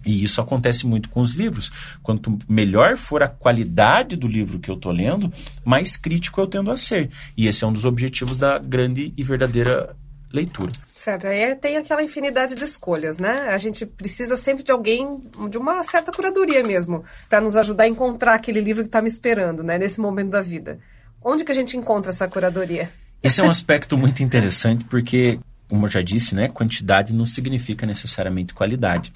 E 0.06 0.22
isso 0.22 0.40
acontece 0.40 0.86
muito 0.86 1.08
com 1.10 1.20
os 1.20 1.34
livros. 1.34 1.70
Quanto 2.02 2.38
melhor 2.48 2.96
for 2.96 3.22
a 3.22 3.28
qualidade 3.28 4.16
do 4.16 4.26
livro 4.26 4.58
que 4.58 4.70
eu 4.70 4.74
estou 4.74 4.92
lendo, 4.92 5.32
mais 5.64 5.96
crítico 5.96 6.40
eu 6.40 6.46
tendo 6.46 6.70
a 6.70 6.76
ser. 6.76 7.10
E 7.36 7.46
esse 7.46 7.64
é 7.64 7.66
um 7.66 7.72
dos 7.72 7.84
objetivos 7.84 8.36
da 8.36 8.58
grande 8.58 9.12
e 9.16 9.22
verdadeira 9.22 9.94
leitura. 10.32 10.72
Certo, 10.94 11.26
aí 11.26 11.54
tem 11.56 11.76
aquela 11.76 12.02
infinidade 12.02 12.54
de 12.54 12.64
escolhas, 12.64 13.18
né? 13.18 13.48
A 13.48 13.58
gente 13.58 13.86
precisa 13.86 14.36
sempre 14.36 14.62
de 14.62 14.72
alguém, 14.72 15.20
de 15.48 15.56
uma 15.56 15.82
certa 15.84 16.12
curadoria 16.12 16.62
mesmo, 16.62 17.04
para 17.28 17.40
nos 17.40 17.56
ajudar 17.56 17.84
a 17.84 17.88
encontrar 17.88 18.34
aquele 18.34 18.60
livro 18.60 18.82
que 18.82 18.88
está 18.88 19.00
me 19.00 19.08
esperando, 19.08 19.62
né, 19.62 19.78
nesse 19.78 20.00
momento 20.00 20.30
da 20.30 20.42
vida. 20.42 20.78
Onde 21.22 21.44
que 21.44 21.52
a 21.52 21.54
gente 21.54 21.76
encontra 21.76 22.10
essa 22.10 22.28
curadoria? 22.28 22.90
Esse 23.22 23.40
é 23.40 23.44
um 23.44 23.50
aspecto 23.50 23.96
muito 23.96 24.22
interessante 24.22 24.84
porque, 24.84 25.40
como 25.68 25.86
eu 25.86 25.90
já 25.90 26.02
disse, 26.02 26.34
né, 26.34 26.48
quantidade 26.48 27.12
não 27.12 27.26
significa 27.26 27.86
necessariamente 27.86 28.54
qualidade. 28.54 29.12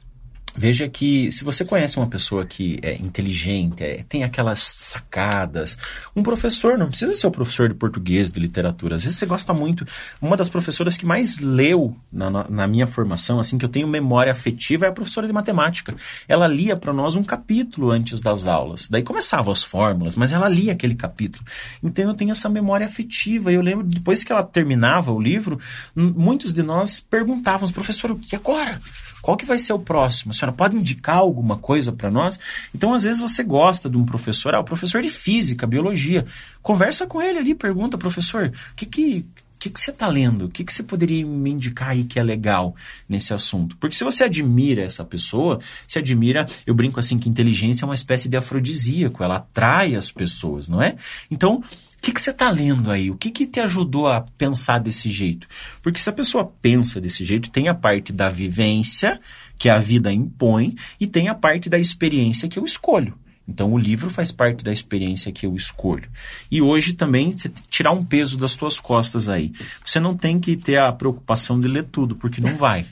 Veja 0.55 0.89
que 0.89 1.33
se 1.33 1.45
você 1.45 1.65
conhece 1.65 1.97
uma 1.97 2.07
pessoa 2.07 2.45
que 2.45 2.79
é 2.83 2.95
inteligente, 2.95 3.83
é, 3.83 4.05
tem 4.09 4.23
aquelas 4.23 4.61
sacadas, 4.61 5.79
um 6.15 6.23
professor, 6.23 6.77
não 6.77 6.89
precisa 6.89 7.15
ser 7.15 7.27
o 7.27 7.31
professor 7.31 7.69
de 7.69 7.75
português, 7.75 8.31
de 8.31 8.39
literatura, 8.39 8.97
às 8.97 9.03
vezes 9.03 9.19
você 9.19 9.27
gosta 9.27 9.55
muito. 9.55 9.87
Uma 10.21 10.37
das 10.37 10.49
professoras 10.49 10.97
que 10.97 11.07
mais 11.07 11.39
leu 11.39 11.97
na, 12.13 12.31
na, 12.31 12.49
na 12.49 12.67
minha 12.67 12.87
formação, 12.87 13.41
assim, 13.41 13.57
que 13.57 13.65
eu 13.65 13.69
tenho 13.69 13.89
memória 13.89 14.31
afetiva, 14.31 14.85
é 14.85 14.89
a 14.89 14.93
professora 14.93 15.27
de 15.27 15.33
matemática. 15.33 15.95
Ela 16.29 16.47
lia 16.47 16.77
para 16.77 16.93
nós 16.93 17.17
um 17.17 17.25
capítulo 17.25 17.91
antes 17.91 18.21
das 18.21 18.47
aulas. 18.47 18.89
Daí 18.89 19.03
começavam 19.03 19.53
as 19.53 19.63
fórmulas, 19.63 20.15
mas 20.17 20.33
ela 20.33 20.49
lia 20.49 20.73
aquele 20.73 20.95
capítulo. 20.95 21.45
Então 21.83 22.05
eu 22.05 22.15
tenho 22.15 22.31
essa 22.31 22.49
memória 22.49 22.87
afetiva. 22.87 23.51
E 23.51 23.55
eu 23.55 23.63
lembro, 23.63 23.85
depois 23.85 24.23
que 24.23 24.33
ela 24.33 24.43
terminava 24.43 25.13
o 25.13 25.21
livro, 25.21 25.59
muitos 25.95 26.53
de 26.53 26.63
nós 26.63 27.01
perguntávamos, 27.01 27.73
professor, 27.73 28.11
o 28.11 28.17
que 28.17 28.37
agora? 28.37 28.79
Qual 29.23 29.37
que 29.37 29.47
vai 29.47 29.59
ser 29.59 29.73
o 29.73 29.79
próximo? 29.79 30.35
senhora 30.35 30.55
pode 30.55 30.77
indicar 30.77 31.19
alguma 31.19 31.57
coisa 31.57 31.93
para 31.93 32.11
nós? 32.11 32.39
Então, 32.75 32.93
às 32.93 33.05
vezes, 33.05 33.21
você 33.21 33.45
gosta 33.45 33.89
de 33.89 33.97
um 33.97 34.05
professor, 34.05 34.55
ah, 34.55 34.61
o 34.61 34.65
professor 34.65 35.01
de 35.01 35.09
física, 35.09 35.67
biologia. 35.67 36.27
Conversa 36.61 37.07
com 37.07 37.23
ele 37.23 37.39
ali, 37.39 37.55
pergunta, 37.55 37.97
professor, 37.97 38.53
o 38.73 38.75
que 38.75 38.85
que 38.85 39.25
que, 39.63 39.71
que 39.71 39.81
você 39.81 39.93
está 39.93 40.09
lendo? 40.09 40.47
O 40.47 40.49
que, 40.49 40.65
que 40.65 40.73
você 40.73 40.83
poderia 40.83 41.25
me 41.25 41.53
indicar 41.53 41.91
aí 41.91 42.03
que 42.03 42.19
é 42.19 42.23
legal 42.23 42.75
nesse 43.09 43.33
assunto? 43.33 43.77
Porque 43.77 43.95
se 43.95 44.03
você 44.03 44.25
admira 44.25 44.83
essa 44.83 45.05
pessoa, 45.05 45.61
se 45.87 46.01
admira, 46.01 46.49
eu 46.67 46.75
brinco 46.75 46.99
assim 46.99 47.17
que 47.17 47.29
inteligência 47.29 47.85
é 47.85 47.87
uma 47.87 47.95
espécie 47.95 48.29
de 48.29 48.37
afrodisíaco, 48.37 49.23
ela 49.23 49.37
atrai 49.37 49.95
as 49.95 50.11
pessoas, 50.11 50.69
não 50.69 50.83
é? 50.83 50.97
Então, 51.31 51.63
o 51.63 51.92
que, 52.03 52.13
que 52.13 52.21
você 52.21 52.31
está 52.31 52.51
lendo 52.51 52.91
aí? 52.91 53.11
O 53.11 53.17
que, 53.17 53.31
que 53.31 53.47
te 53.47 53.61
ajudou 53.61 54.09
a 54.09 54.23
pensar 54.37 54.81
desse 54.81 55.09
jeito? 55.09 55.47
Porque 55.81 56.01
se 56.01 56.11
a 56.11 56.13
pessoa 56.13 56.53
pensa 56.61 57.01
desse 57.01 57.25
jeito, 57.25 57.49
tem 57.49 57.69
a 57.69 57.75
parte 57.75 58.13
da 58.13 58.29
vivência, 58.29 59.21
que 59.57 59.69
a 59.69 59.79
vida 59.79 60.13
impõe, 60.13 60.75
e 60.99 61.07
tem 61.07 61.29
a 61.29 61.35
parte 61.35 61.71
da 61.71 61.79
experiência 61.79 62.49
que 62.49 62.59
eu 62.59 62.65
escolho. 62.65 63.15
Então 63.47 63.73
o 63.73 63.79
livro 63.79 64.11
faz 64.11 64.33
parte 64.33 64.65
da 64.65 64.73
experiência 64.73 65.31
que 65.31 65.47
eu 65.47 65.55
escolho. 65.55 66.09
E 66.51 66.61
hoje 66.61 66.93
também 66.93 67.33
você 67.33 67.51
tirar 67.71 67.93
um 67.93 68.05
peso 68.05 68.37
das 68.37 68.51
suas 68.51 68.81
costas 68.81 69.29
aí. 69.29 69.53
Você 69.85 70.01
não 70.01 70.17
tem 70.17 70.41
que 70.41 70.57
ter 70.57 70.79
a 70.79 70.93
preocupação 70.93 71.61
de 71.61 71.69
ler 71.69 71.85
tudo, 71.85 72.17
porque 72.17 72.41
não 72.41 72.57
vai. 72.57 72.85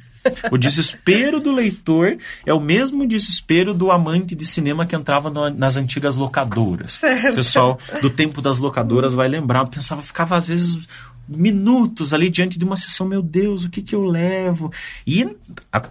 O 0.51 0.59
desespero 0.59 1.41
do 1.41 1.53
leitor 1.53 2.19
é 2.45 2.53
o 2.53 2.61
mesmo 2.61 3.07
desespero 3.07 3.73
do 3.73 3.91
amante 3.91 4.35
de 4.35 4.45
cinema 4.45 4.85
que 4.85 4.95
entrava 4.95 5.31
no, 5.31 5.51
nas 5.51 5.77
antigas 5.77 6.17
locadoras. 6.17 6.93
Certo. 6.93 7.33
O 7.33 7.35
pessoal 7.37 7.79
do 8.03 8.11
tempo 8.11 8.43
das 8.43 8.59
locadoras 8.59 9.15
vai 9.15 9.29
lembrar. 9.29 9.61
Eu 9.61 9.69
pensava, 9.69 10.03
ficava 10.03 10.37
às 10.37 10.47
vezes 10.47 10.87
minutos 11.31 12.13
ali 12.13 12.29
diante 12.29 12.59
de 12.59 12.65
uma 12.65 12.77
sessão, 12.77 13.07
meu 13.07 13.23
Deus, 13.23 13.65
o 13.65 13.71
que 13.71 13.81
que 13.81 13.95
eu 13.95 14.03
levo? 14.03 14.73
E 15.07 15.37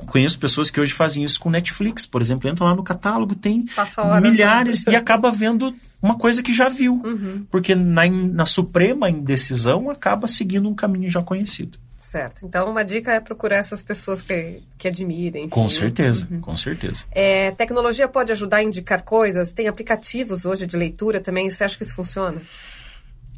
conheço 0.08 0.38
pessoas 0.38 0.70
que 0.70 0.82
hoje 0.82 0.92
fazem 0.92 1.24
isso 1.24 1.40
com 1.40 1.50
Netflix, 1.50 2.06
por 2.06 2.22
exemplo, 2.22 2.50
entram 2.50 2.68
lá 2.68 2.76
no 2.76 2.84
catálogo, 2.84 3.34
tem 3.34 3.66
milhares 4.22 4.84
e 4.86 4.96
acaba 4.96 5.32
vendo 5.32 5.74
uma 6.02 6.18
coisa 6.18 6.44
que 6.44 6.54
já 6.54 6.68
viu, 6.68 7.02
uhum. 7.04 7.46
porque 7.50 7.74
na, 7.74 8.06
na 8.08 8.46
suprema 8.46 9.10
indecisão 9.10 9.90
acaba 9.90 10.28
seguindo 10.28 10.68
um 10.68 10.76
caminho 10.76 11.10
já 11.10 11.24
conhecido. 11.24 11.78
Certo. 12.10 12.44
Então, 12.44 12.72
uma 12.72 12.84
dica 12.84 13.14
é 13.14 13.20
procurar 13.20 13.58
essas 13.58 13.84
pessoas 13.84 14.24
que, 14.24 14.64
que 14.80 14.88
admirem. 14.88 15.44
Enfim. 15.44 15.50
Com 15.52 15.70
certeza, 15.70 16.28
uhum. 16.32 16.42
com 16.42 16.58
certeza. 16.58 17.04
É, 17.12 17.52
tecnologia 17.52 18.08
pode 18.08 18.32
ajudar 18.32 18.58
a 18.58 18.64
indicar 18.64 19.04
coisas? 19.04 19.54
Tem 19.54 19.68
aplicativos 19.68 20.44
hoje 20.44 20.66
de 20.66 20.76
leitura 20.76 21.20
também? 21.20 21.48
Você 21.52 21.64
acha 21.64 21.78
que 21.78 21.84
isso 21.84 21.94
funciona? 21.94 22.42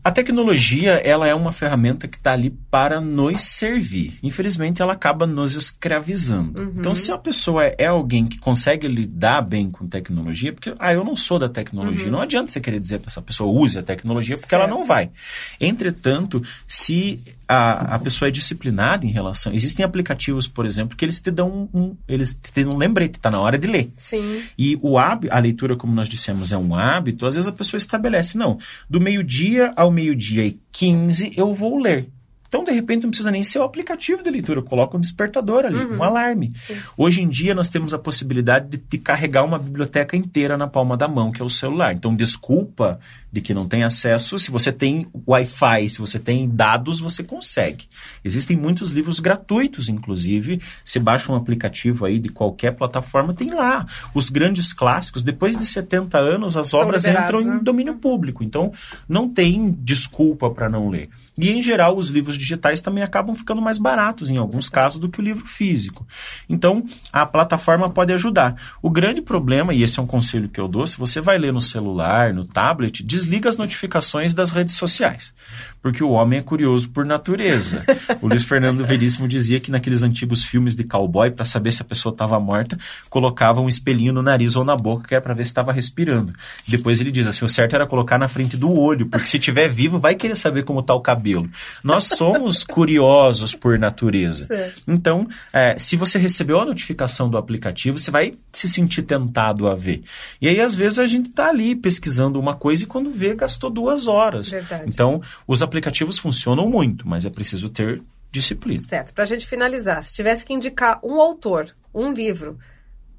A 0.04 0.10
tecnologia, 0.10 0.94
ela 0.94 1.28
é 1.28 1.36
uma 1.36 1.52
ferramenta 1.52 2.08
que 2.08 2.18
está 2.18 2.32
ali 2.32 2.50
para 2.72 3.00
nos 3.00 3.42
servir. 3.42 4.18
Infelizmente, 4.24 4.82
ela 4.82 4.94
acaba 4.94 5.28
nos 5.28 5.54
escravizando. 5.54 6.60
Uhum. 6.60 6.74
Então, 6.78 6.96
se 6.96 7.12
a 7.12 7.18
pessoa 7.20 7.66
é 7.66 7.86
alguém 7.86 8.26
que 8.26 8.40
consegue 8.40 8.88
lidar 8.88 9.42
bem 9.44 9.70
com 9.70 9.86
tecnologia, 9.86 10.54
porque, 10.54 10.74
ah, 10.80 10.92
eu 10.92 11.04
não 11.04 11.16
sou 11.16 11.38
da 11.38 11.48
tecnologia, 11.48 12.06
Uhum. 12.06 12.14
não 12.14 12.22
adianta 12.22 12.50
você 12.50 12.60
querer 12.60 12.80
dizer 12.80 12.98
para 12.98 13.12
essa 13.12 13.22
pessoa 13.22 13.52
use 13.52 13.78
a 13.78 13.84
tecnologia, 13.84 14.36
porque 14.38 14.56
ela 14.56 14.64
Certo. 14.64 14.76
não 14.76 14.84
vai. 14.84 15.12
Entretanto, 15.60 16.42
se 16.68 17.22
a, 17.52 17.96
a 17.96 18.00
pessoa 18.00 18.28
é 18.30 18.32
disciplinada 18.32 19.06
em 19.06 19.10
relação... 19.12 19.54
Existem 19.54 19.84
aplicativos, 19.86 20.48
por 20.48 20.66
exemplo, 20.66 20.96
que 20.96 21.04
eles 21.06 21.20
te 21.20 21.32
dão 21.32 21.70
um, 21.74 21.80
um- 21.82 21.98
eles 22.08 22.36
te 22.36 22.64
dão 22.64 22.74
um 22.74 22.78
lembrete, 22.78 23.16
está 23.16 23.30
na 23.32 23.40
hora 23.40 23.58
de 23.58 23.68
ler. 23.68 23.92
Sim. 23.98 24.42
E 24.58 24.78
o 24.82 24.98
hábito, 24.98 25.34
a 25.34 25.40
leitura, 25.40 25.76
como 25.76 25.94
nós 25.94 26.08
dissemos, 26.10 26.52
é 26.52 26.58
um 26.58 26.76
hábito, 26.76 27.26
às 27.26 27.36
vezes 27.36 27.48
a 27.48 27.52
pessoa 27.52 27.78
estabelece, 27.78 28.38
não, 28.38 28.58
do 28.90 29.00
meio-dia 29.02 29.74
ao 29.76 29.92
meio-dia 29.92 30.46
e 30.46 30.60
15 30.72 31.34
eu 31.36 31.54
vou 31.54 31.78
ler. 31.82 32.08
Então, 32.52 32.66
de 32.66 32.72
repente, 32.74 33.04
não 33.04 33.12
precisa 33.12 33.32
nem 33.32 33.46
ser 33.46 33.60
o 33.60 33.64
aplicativo 33.64 34.22
de 34.22 34.30
leitura, 34.30 34.62
coloca 34.62 34.98
um 34.98 35.00
despertador 35.00 35.64
ali, 35.64 35.86
um 35.86 36.04
alarme. 36.04 36.52
Sim. 36.58 36.76
Hoje 36.98 37.22
em 37.22 37.30
dia, 37.30 37.56
nós 37.56 37.70
temos 37.70 37.94
a 37.94 37.98
possibilidade 37.98 38.68
de, 38.68 38.78
de 38.78 38.98
carregar 38.98 39.46
uma 39.46 39.58
biblioteca 39.58 40.18
inteira 40.18 40.58
na 40.58 40.68
palma 40.68 40.98
da 40.98 41.08
mão, 41.08 41.32
que 41.32 41.42
é 41.42 41.46
o 41.46 41.50
celular. 41.50 41.94
Então, 41.94 42.14
desculpa 42.14 43.00
de 43.32 43.40
que 43.40 43.54
não 43.54 43.70
tem 43.70 43.86
acesso. 43.86 44.38
Se 44.38 44.52
você 44.52 44.70
tem 44.70 45.08
Wi-Fi, 45.26 45.88
se 45.88 46.00
você 46.00 46.20
tem 46.20 46.50
dados, 46.50 47.00
você 47.00 47.24
consegue. 47.24 47.88
Existem 48.22 48.58
muitos 48.58 48.92
livros 48.92 49.22
gratuitos, 49.22 49.88
inclusive. 49.88 50.60
Você 50.84 51.00
baixa 51.00 51.32
um 51.32 51.36
aplicativo 51.36 52.04
aí 52.04 52.20
de 52.20 52.28
qualquer 52.28 52.72
plataforma, 52.72 53.34
tem 53.34 53.52
lá. 53.52 53.86
Os 54.14 54.30
grandes 54.30 54.74
clássicos, 54.74 55.24
depois 55.24 55.56
de 55.56 55.66
70 55.66 56.18
anos, 56.18 56.58
as 56.58 56.74
obras 56.74 57.06
liberados, 57.06 57.42
entram 57.42 57.54
né? 57.54 57.62
em 57.62 57.64
domínio 57.64 57.96
público. 57.96 58.44
Então, 58.44 58.74
não 59.08 59.30
tem 59.30 59.72
desculpa 59.80 60.50
para 60.50 60.70
não 60.70 60.90
ler. 60.90 61.10
E, 61.42 61.52
em 61.52 61.64
geral, 61.64 61.98
os 61.98 62.10
livros 62.10 62.38
digitais 62.38 62.82
também 62.82 63.04
acabam 63.04 63.36
ficando 63.36 63.62
mais 63.62 63.80
baratos, 63.80 64.30
em 64.30 64.38
alguns 64.38 64.70
casos, 64.70 65.00
do 65.00 65.10
que 65.10 65.20
o 65.20 65.24
livro 65.24 65.46
físico. 65.48 66.08
Então, 66.48 66.86
a 67.12 67.26
plataforma 67.26 67.90
pode 67.90 68.14
ajudar. 68.14 68.56
O 68.82 68.90
grande 68.90 69.22
problema, 69.22 69.74
e 69.74 69.82
esse 69.82 70.00
é 70.00 70.04
um 70.04 70.08
conselho 70.08 70.48
que 70.48 70.62
eu 70.62 70.68
dou, 70.68 70.86
se 70.86 70.98
você 70.98 71.20
vai 71.20 71.40
ler 71.40 71.52
no 71.52 71.60
celular, 71.60 72.32
no 72.32 72.46
tablet, 72.46 73.04
desliga 73.04 73.50
as 73.50 73.58
notificações 73.58 74.36
das 74.36 74.52
redes 74.52 74.76
sociais. 74.76 75.34
Porque 75.82 76.04
o 76.04 76.12
homem 76.12 76.40
é 76.40 76.42
curioso 76.44 76.90
por 76.90 77.06
natureza. 77.06 77.84
o 78.22 78.28
Luiz 78.28 78.44
Fernando 78.44 78.86
Veríssimo 78.86 79.28
dizia 79.28 79.60
que 79.60 79.72
naqueles 79.72 80.04
antigos 80.04 80.46
filmes 80.46 80.76
de 80.76 80.84
cowboy, 80.84 81.32
para 81.32 81.44
saber 81.46 81.72
se 81.72 81.82
a 81.82 81.86
pessoa 81.86 82.14
estava 82.14 82.40
morta, 82.40 82.78
colocava 83.10 83.62
um 83.62 83.68
espelhinho 83.68 84.14
no 84.14 84.22
nariz 84.22 84.56
ou 84.56 84.64
na 84.64 84.76
boca, 84.76 85.08
que 85.08 85.16
era 85.16 85.22
para 85.22 85.34
ver 85.34 85.44
se 85.44 85.50
estava 85.50 85.72
respirando. 85.72 86.34
Depois 86.68 87.00
ele 87.02 87.12
diz 87.12 87.26
assim: 87.26 87.46
o 87.46 87.50
certo 87.50 87.76
era 87.76 87.88
colocar 87.88 88.18
na 88.18 88.28
frente 88.28 88.56
do 88.56 88.72
olho, 88.72 89.08
porque 89.08 89.28
se 89.28 89.40
tiver 89.40 89.68
vivo, 89.68 89.98
vai 89.98 90.14
querer 90.14 90.36
saber 90.36 90.64
como 90.64 90.82
está 90.82 90.94
o 90.94 91.02
cabelo. 91.02 91.50
Nós 91.84 92.04
somos 92.04 92.64
curiosos 92.64 93.56
por 93.56 93.80
natureza. 93.80 94.46
Certo. 94.46 94.84
Então, 94.88 95.28
é, 95.52 95.78
se 95.78 95.96
você 95.96 96.20
recebeu 96.20 96.60
a 96.60 96.66
notificação 96.66 97.30
do 97.30 97.38
aplicativo, 97.38 97.98
você 97.98 98.12
vai 98.12 98.34
se 98.52 98.70
sentir 98.70 99.02
tentado 99.02 99.68
a 99.68 99.76
ver. 99.76 100.04
E 100.40 100.48
aí, 100.48 100.60
às 100.62 100.76
vezes, 100.76 101.00
a 101.00 101.08
gente 101.08 101.30
está 101.30 101.50
ali 101.50 101.76
pesquisando 101.76 102.40
uma 102.40 102.54
coisa 102.54 102.84
e 102.84 102.88
quando 102.88 103.12
vê, 103.12 103.34
gastou 103.34 103.70
duas 103.70 104.08
horas. 104.08 104.52
Verdade. 104.52 104.84
Então, 104.88 105.22
os 105.48 105.62
aplicativos 105.72 106.18
funcionam 106.18 106.70
muito, 106.70 107.08
mas 107.08 107.26
é 107.26 107.30
preciso 107.30 107.70
ter 107.70 108.04
disciplina. 108.30 108.80
Certo. 108.80 109.14
Para 109.14 109.24
a 109.24 109.28
gente 109.28 109.48
finalizar, 109.48 110.04
se 110.04 110.14
tivesse 110.14 110.46
que 110.46 110.54
indicar 110.54 111.00
um 111.02 111.20
autor, 111.20 111.74
um 111.94 112.12
livro, 112.12 112.60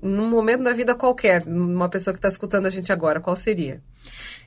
num 0.02 0.28
momento 0.28 0.62
da 0.62 0.72
vida 0.72 0.94
qualquer, 0.94 1.46
uma 1.46 1.88
pessoa 1.88 2.12
que 2.12 2.18
está 2.18 2.28
escutando 2.28 2.66
a 2.66 2.70
gente 2.70 2.92
agora, 2.92 3.20
qual 3.20 3.34
seria? 3.34 3.82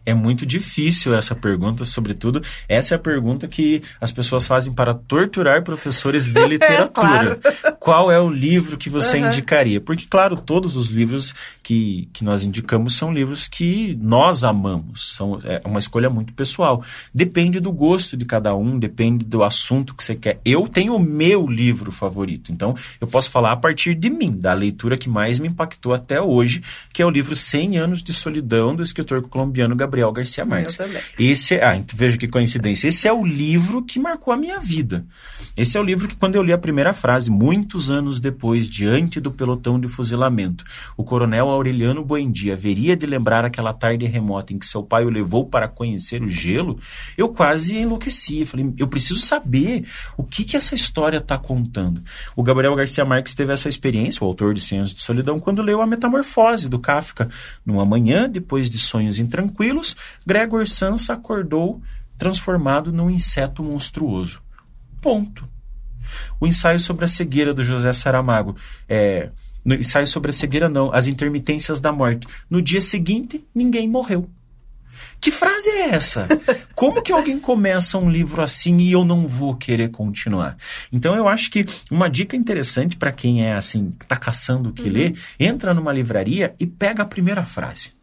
É 0.07 0.13
muito 0.13 0.45
difícil 0.45 1.15
essa 1.15 1.33
pergunta, 1.33 1.83
sobretudo, 1.83 2.43
essa 2.69 2.93
é 2.93 2.95
a 2.95 2.99
pergunta 2.99 3.47
que 3.47 3.81
as 3.99 4.11
pessoas 4.11 4.45
fazem 4.45 4.71
para 4.71 4.93
torturar 4.93 5.63
professores 5.63 6.27
de 6.27 6.45
literatura. 6.47 7.39
Qual 7.79 8.11
é 8.11 8.19
o 8.19 8.29
livro 8.29 8.77
que 8.77 8.87
você 8.87 9.17
Uhum. 9.19 9.27
indicaria? 9.29 9.81
Porque, 9.81 10.05
claro, 10.07 10.35
todos 10.35 10.75
os 10.75 10.89
livros 10.91 11.33
que, 11.63 12.07
que 12.13 12.23
nós 12.23 12.43
indicamos 12.43 12.93
são 12.95 13.11
livros 13.11 13.47
que 13.47 13.97
nós 13.99 14.43
amamos. 14.43 15.15
São, 15.15 15.39
é 15.43 15.59
uma 15.65 15.79
escolha 15.79 16.07
muito 16.07 16.33
pessoal. 16.33 16.83
Depende 17.11 17.59
do 17.59 17.71
gosto 17.71 18.15
de 18.15 18.25
cada 18.25 18.55
um, 18.55 18.77
depende 18.77 19.25
do 19.25 19.43
assunto 19.43 19.95
que 19.95 20.03
você 20.03 20.13
quer. 20.15 20.39
Eu 20.45 20.67
tenho 20.67 20.95
o 20.95 20.99
meu 20.99 21.47
livro 21.47 21.91
favorito, 21.91 22.51
então 22.51 22.75
eu 23.01 23.07
posso 23.07 23.31
falar 23.31 23.53
a 23.53 23.57
partir 23.57 23.95
de 23.95 24.11
mim, 24.11 24.37
da 24.37 24.53
leitura 24.53 24.99
que 24.99 25.09
mais 25.09 25.39
me 25.39 25.47
impactou 25.47 25.95
até 25.95 26.21
hoje, 26.21 26.61
que 26.93 27.01
é 27.01 27.05
o 27.05 27.09
livro 27.09 27.35
100 27.35 27.77
anos 27.79 28.03
de 28.03 28.13
solidão 28.13 28.75
do 28.75 28.83
escritor 28.83 29.23
colombiano 29.45 29.75
Gabriel 29.75 30.11
Garcia 30.11 30.43
Marques. 30.43 30.77
também. 30.77 31.01
Esse, 31.17 31.55
ah, 31.55 31.75
então 31.75 31.97
veja 31.97 32.17
que 32.17 32.27
coincidência. 32.27 32.87
Esse 32.87 33.07
é 33.07 33.13
o 33.13 33.25
livro 33.25 33.83
que 33.83 33.99
marcou 33.99 34.33
a 34.33 34.37
minha 34.37 34.59
vida. 34.59 35.05
Esse 35.55 35.77
é 35.77 35.79
o 35.79 35.83
livro 35.83 36.07
que, 36.07 36.15
quando 36.15 36.35
eu 36.35 36.43
li 36.43 36.51
a 36.51 36.57
primeira 36.57 36.93
frase, 36.93 37.31
muitos 37.31 37.89
anos 37.89 38.19
depois, 38.19 38.69
diante 38.69 39.21
do 39.21 39.31
pelotão 39.31 39.79
de 39.79 39.87
fuzilamento, 39.87 40.65
o 40.97 41.03
coronel 41.03 41.47
Aureliano 41.47 42.03
Buendia 42.03 42.53
haveria 42.53 42.95
de 42.97 43.05
lembrar 43.05 43.45
aquela 43.45 43.73
tarde 43.73 44.05
remota 44.05 44.51
em 44.51 44.59
que 44.59 44.65
seu 44.65 44.83
pai 44.83 45.05
o 45.05 45.09
levou 45.09 45.45
para 45.45 45.69
conhecer 45.69 46.21
o 46.21 46.27
gelo, 46.27 46.77
eu 47.17 47.29
quase 47.29 47.77
enlouqueci. 47.77 48.41
Eu 48.41 48.47
Falei, 48.47 48.73
eu 48.77 48.87
preciso 48.87 49.19
saber 49.21 49.85
o 50.17 50.23
que, 50.23 50.43
que 50.43 50.57
essa 50.57 50.75
história 50.75 51.17
está 51.17 51.37
contando. 51.37 52.03
O 52.35 52.43
Gabriel 52.43 52.75
Garcia 52.75 53.05
Marques 53.05 53.33
teve 53.33 53.53
essa 53.53 53.69
experiência, 53.69 54.23
o 54.23 54.27
autor 54.27 54.53
de 54.53 54.75
Anos 54.75 54.93
de 54.93 55.01
Solidão, 55.01 55.39
quando 55.39 55.61
leu 55.61 55.81
A 55.81 55.87
Metamorfose, 55.87 56.67
do 56.67 56.79
Kafka. 56.79 57.29
Numa 57.65 57.85
manhã, 57.85 58.29
depois 58.29 58.69
de 58.69 58.77
sonhos 58.77 59.19
intranquilos, 59.35 59.95
Gregor 60.25 60.67
Samsa 60.67 61.13
acordou 61.13 61.81
transformado 62.17 62.91
num 62.91 63.09
inseto 63.09 63.61
monstruoso. 63.61 64.41
Ponto. 65.01 65.47
O 66.39 66.47
ensaio 66.47 66.79
sobre 66.79 67.05
a 67.05 67.07
cegueira 67.07 67.53
do 67.53 67.63
José 67.63 67.91
Saramago. 67.91 68.55
É, 68.87 69.29
no 69.63 69.75
ensaio 69.75 70.07
sobre 70.07 70.29
a 70.29 70.33
cegueira, 70.33 70.69
não, 70.69 70.93
as 70.93 71.07
intermitências 71.07 71.81
da 71.81 71.91
morte. 71.91 72.27
No 72.49 72.61
dia 72.61 72.79
seguinte, 72.79 73.43
ninguém 73.53 73.87
morreu. 73.87 74.29
Que 75.19 75.31
frase 75.31 75.69
é 75.69 75.89
essa? 75.89 76.27
Como 76.73 77.01
que 77.01 77.11
alguém 77.11 77.39
começa 77.39 77.97
um 77.97 78.09
livro 78.09 78.41
assim 78.41 78.77
e 78.77 78.91
eu 78.91 79.03
não 79.03 79.27
vou 79.27 79.55
querer 79.55 79.89
continuar? 79.89 80.55
Então 80.91 81.15
eu 81.15 81.27
acho 81.27 81.51
que 81.51 81.65
uma 81.91 82.09
dica 82.09 82.35
interessante 82.35 82.95
para 82.95 83.11
quem 83.11 83.45
é 83.45 83.53
assim, 83.53 83.93
está 83.99 84.15
caçando 84.15 84.69
o 84.69 84.73
que 84.73 84.89
ler, 84.89 85.17
entra 85.39 85.73
numa 85.73 85.91
livraria 85.91 86.55
e 86.59 86.65
pega 86.65 87.03
a 87.03 87.07
primeira 87.07 87.43
frase. 87.43 87.94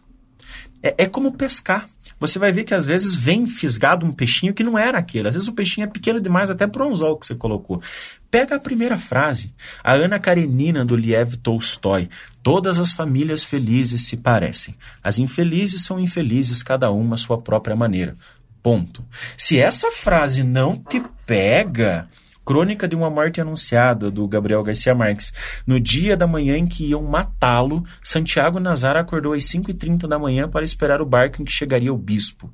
É, 0.82 1.04
é 1.04 1.06
como 1.06 1.32
pescar. 1.32 1.88
Você 2.18 2.38
vai 2.38 2.52
ver 2.52 2.62
que 2.62 2.72
às 2.72 2.86
vezes 2.86 3.16
vem 3.16 3.48
fisgado 3.48 4.06
um 4.06 4.12
peixinho 4.12 4.54
que 4.54 4.62
não 4.62 4.78
era 4.78 4.98
aquele. 4.98 5.26
Às 5.26 5.34
vezes 5.34 5.48
o 5.48 5.52
peixinho 5.52 5.84
é 5.84 5.88
pequeno 5.88 6.20
demais 6.20 6.50
até 6.50 6.68
para 6.68 6.84
o 6.84 6.88
anzol 6.88 7.18
que 7.18 7.26
você 7.26 7.34
colocou. 7.34 7.82
Pega 8.30 8.54
a 8.54 8.60
primeira 8.60 8.96
frase. 8.96 9.52
A 9.82 9.92
Ana 9.94 10.20
Karenina 10.20 10.84
do 10.84 10.94
Liev 10.94 11.36
Tolstói. 11.36 12.08
Todas 12.40 12.78
as 12.78 12.92
famílias 12.92 13.42
felizes 13.42 14.06
se 14.06 14.16
parecem. 14.16 14.74
As 15.02 15.18
infelizes 15.18 15.84
são 15.84 15.98
infelizes, 15.98 16.62
cada 16.62 16.92
uma 16.92 17.16
à 17.16 17.18
sua 17.18 17.38
própria 17.38 17.74
maneira. 17.74 18.16
Ponto. 18.62 19.04
Se 19.36 19.58
essa 19.58 19.90
frase 19.90 20.44
não 20.44 20.76
te 20.76 21.02
pega, 21.26 22.08
Crônica 22.44 22.88
de 22.88 22.96
uma 22.96 23.08
Morte 23.08 23.40
Anunciada, 23.40 24.10
do 24.10 24.26
Gabriel 24.26 24.62
Garcia 24.62 24.94
Marques. 24.94 25.32
No 25.66 25.78
dia 25.78 26.16
da 26.16 26.26
manhã 26.26 26.56
em 26.56 26.66
que 26.66 26.86
iam 26.86 27.02
matá-lo, 27.02 27.84
Santiago 28.02 28.58
Nazar 28.58 28.96
acordou 28.96 29.32
às 29.32 29.44
5h30 29.44 30.08
da 30.08 30.18
manhã 30.18 30.48
para 30.48 30.64
esperar 30.64 31.00
o 31.00 31.06
barco 31.06 31.40
em 31.40 31.44
que 31.44 31.52
chegaria 31.52 31.92
o 31.92 31.98
bispo. 31.98 32.52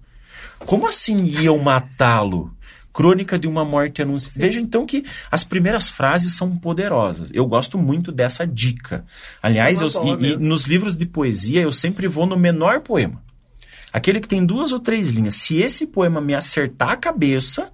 Como 0.59 0.87
assim 0.87 1.25
iam 1.25 1.59
matá-lo? 1.59 2.55
Crônica 2.93 3.39
de 3.39 3.47
uma 3.47 3.65
morte 3.65 4.03
anunciada. 4.03 4.41
Veja 4.41 4.61
então 4.61 4.85
que 4.85 5.05
as 5.31 5.45
primeiras 5.45 5.89
frases 5.89 6.33
são 6.33 6.57
poderosas. 6.57 7.31
Eu 7.33 7.47
gosto 7.47 7.79
muito 7.79 8.11
dessa 8.11 8.47
dica. 8.47 9.05
Aliás, 9.41 9.81
eu, 9.81 9.89
e, 10.21 10.33
e 10.33 10.37
nos 10.37 10.65
livros 10.65 10.97
de 10.97 11.07
poesia 11.07 11.61
eu 11.61 11.71
sempre 11.71 12.09
vou 12.09 12.27
no 12.27 12.37
menor 12.37 12.81
poema. 12.81 13.23
Aquele 13.93 14.21
que 14.21 14.29
tem 14.29 14.45
duas 14.45 14.73
ou 14.73 14.81
três 14.81 15.11
linhas. 15.11 15.37
Se 15.37 15.57
esse 15.57 15.87
poema 15.87 16.21
me 16.21 16.35
acertar 16.35 16.91
a 16.91 16.97
cabeça, 16.97 17.71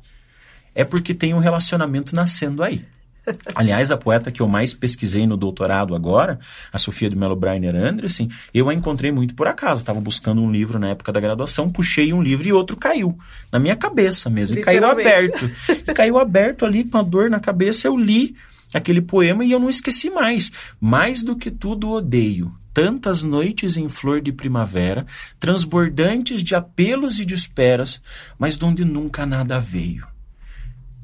é 0.75 0.85
porque 0.85 1.15
tem 1.15 1.35
um 1.35 1.39
relacionamento 1.39 2.15
nascendo 2.15 2.63
aí. 2.63 2.85
Aliás, 3.55 3.91
a 3.91 3.97
poeta 3.97 4.31
que 4.31 4.41
eu 4.41 4.49
mais 4.49 4.75
pesquisei 4.75 5.27
no 5.27 5.37
doutorado 5.37 5.95
agora, 5.95 6.39
a 6.73 6.79
Sofia 6.79 7.09
de 7.09 7.17
Mello 7.17 7.37
Breiner 7.37 7.75
Andressen, 7.75 8.29
eu 8.53 8.69
a 8.69 8.75
encontrei 8.75 9.11
muito 9.11 9.35
por 9.35 9.47
acaso. 9.47 9.81
Estava 9.81 10.01
buscando 10.01 10.43
um 10.43 10.51
livro 10.51 10.79
na 10.79 10.91
época 10.91 11.13
da 11.13 11.21
graduação, 11.21 11.71
puxei 11.71 12.13
um 12.13 12.23
livro 12.23 12.47
e 12.47 12.53
outro 12.53 12.77
caiu. 12.77 13.19
Na 13.51 13.59
minha 13.59 13.77
cabeça 13.77 14.29
mesmo. 14.29 14.59
E 14.59 14.63
caiu 14.63 14.85
aberto. 14.87 15.51
E 15.87 15.95
caiu 15.95 16.19
aberto 16.19 16.65
ali 16.65 16.85
com 16.85 16.99
a 16.99 17.03
dor 17.03 17.31
na 17.31 17.41
cabeça. 17.41 17.87
Eu 17.87 17.97
li 17.97 18.35
aquele 18.73 19.01
poema 19.01 19.45
e 19.45 19.53
eu 19.53 19.61
não 19.61 19.71
esqueci 19.71 20.11
mais. 20.11 20.51
Mais 20.81 21.23
do 21.23 21.37
que 21.37 21.51
tudo 21.51 21.91
odeio. 21.91 22.53
Tantas 22.73 23.23
noites 23.23 23.77
em 23.77 23.89
flor 23.89 24.21
de 24.21 24.33
primavera, 24.33 25.07
transbordantes 25.39 26.43
de 26.43 26.57
apelos 26.57 27.21
e 27.21 27.25
de 27.25 27.33
esperas, 27.33 28.03
mas 28.37 28.59
de 28.59 28.65
onde 28.65 28.85
nunca 28.85 29.25
nada 29.25 29.61
veio 29.61 30.14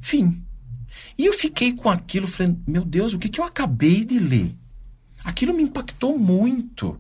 Fim. 0.01 0.43
E 1.17 1.27
eu 1.27 1.33
fiquei 1.33 1.73
com 1.73 1.89
aquilo, 1.89 2.27
falei, 2.27 2.57
meu 2.67 2.85
Deus, 2.85 3.13
o 3.13 3.19
que, 3.19 3.29
que 3.29 3.41
eu 3.41 3.45
acabei 3.45 4.05
de 4.05 4.19
ler? 4.19 4.55
Aquilo 5.25 5.53
me 5.53 5.63
impactou 5.63 6.19
muito. 6.19 6.99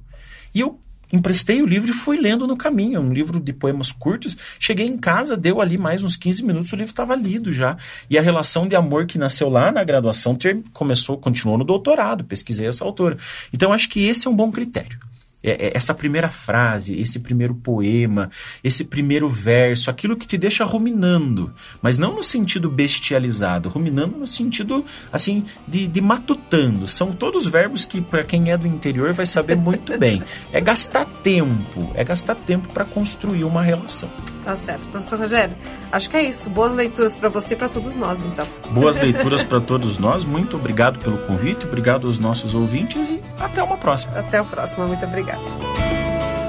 E 0.54 0.60
eu 0.60 0.78
emprestei 1.12 1.60
o 1.62 1.66
livro 1.66 1.90
e 1.90 1.94
fui 1.94 2.18
lendo 2.18 2.46
no 2.46 2.56
caminho. 2.56 2.96
É 2.96 3.00
um 3.00 3.12
livro 3.12 3.40
de 3.40 3.52
poemas 3.52 3.90
curtos. 3.90 4.36
Cheguei 4.58 4.86
em 4.86 4.96
casa, 4.96 5.36
deu 5.36 5.60
ali 5.60 5.78
mais 5.78 6.02
uns 6.02 6.16
15 6.16 6.44
minutos, 6.44 6.72
o 6.72 6.76
livro 6.76 6.92
estava 6.92 7.14
lido 7.16 7.52
já. 7.52 7.76
E 8.08 8.18
a 8.18 8.22
relação 8.22 8.68
de 8.68 8.76
amor 8.76 9.06
que 9.06 9.18
nasceu 9.18 9.48
lá 9.48 9.72
na 9.72 9.82
graduação 9.82 10.34
ter, 10.34 10.62
começou, 10.72 11.16
continuou 11.18 11.58
no 11.58 11.64
doutorado. 11.64 12.24
Pesquisei 12.24 12.66
essa 12.66 12.84
autora. 12.84 13.16
Então, 13.52 13.72
acho 13.72 13.88
que 13.88 14.04
esse 14.04 14.26
é 14.26 14.30
um 14.30 14.36
bom 14.36 14.52
critério. 14.52 14.98
É, 15.42 15.68
é, 15.68 15.72
essa 15.74 15.94
primeira 15.94 16.30
frase, 16.30 17.00
esse 17.00 17.18
primeiro 17.18 17.54
poema, 17.54 18.30
esse 18.62 18.84
primeiro 18.84 19.28
verso, 19.28 19.90
aquilo 19.90 20.16
que 20.16 20.26
te 20.26 20.36
deixa 20.36 20.64
ruminando, 20.64 21.52
mas 21.80 21.96
não 21.96 22.14
no 22.14 22.22
sentido 22.22 22.70
bestializado, 22.70 23.68
ruminando 23.68 24.18
no 24.18 24.26
sentido 24.26 24.84
assim 25.10 25.44
de, 25.66 25.86
de 25.86 26.00
matutando. 26.00 26.86
São 26.86 27.12
todos 27.12 27.46
verbos 27.46 27.84
que 27.84 28.00
para 28.00 28.24
quem 28.24 28.50
é 28.50 28.56
do 28.56 28.66
interior 28.66 29.12
vai 29.12 29.26
saber 29.26 29.56
muito 29.56 29.98
bem. 29.98 30.22
É 30.52 30.60
gastar 30.60 31.06
tempo, 31.22 31.90
é 31.94 32.04
gastar 32.04 32.34
tempo 32.34 32.68
para 32.68 32.84
construir 32.84 33.44
uma 33.44 33.62
relação. 33.62 34.10
Tá 34.44 34.56
certo, 34.56 34.88
professor 34.88 35.18
Rogério. 35.18 35.54
Acho 35.92 36.08
que 36.08 36.16
é 36.16 36.22
isso. 36.22 36.48
Boas 36.48 36.74
leituras 36.74 37.14
para 37.14 37.28
você 37.28 37.54
e 37.54 37.56
para 37.56 37.68
todos 37.68 37.96
nós, 37.96 38.24
então. 38.24 38.46
Boas 38.70 38.96
leituras 39.00 39.42
para 39.42 39.60
todos 39.60 39.98
nós. 39.98 40.24
Muito 40.24 40.56
obrigado 40.56 40.98
pelo 40.98 41.18
convite, 41.18 41.66
obrigado 41.66 42.06
aos 42.06 42.18
nossos 42.18 42.54
ouvintes 42.54 43.10
e 43.10 43.20
até 43.38 43.62
uma 43.62 43.76
próxima. 43.76 44.18
Até 44.18 44.38
a 44.38 44.44
próxima. 44.44 44.86
Muito 44.86 45.04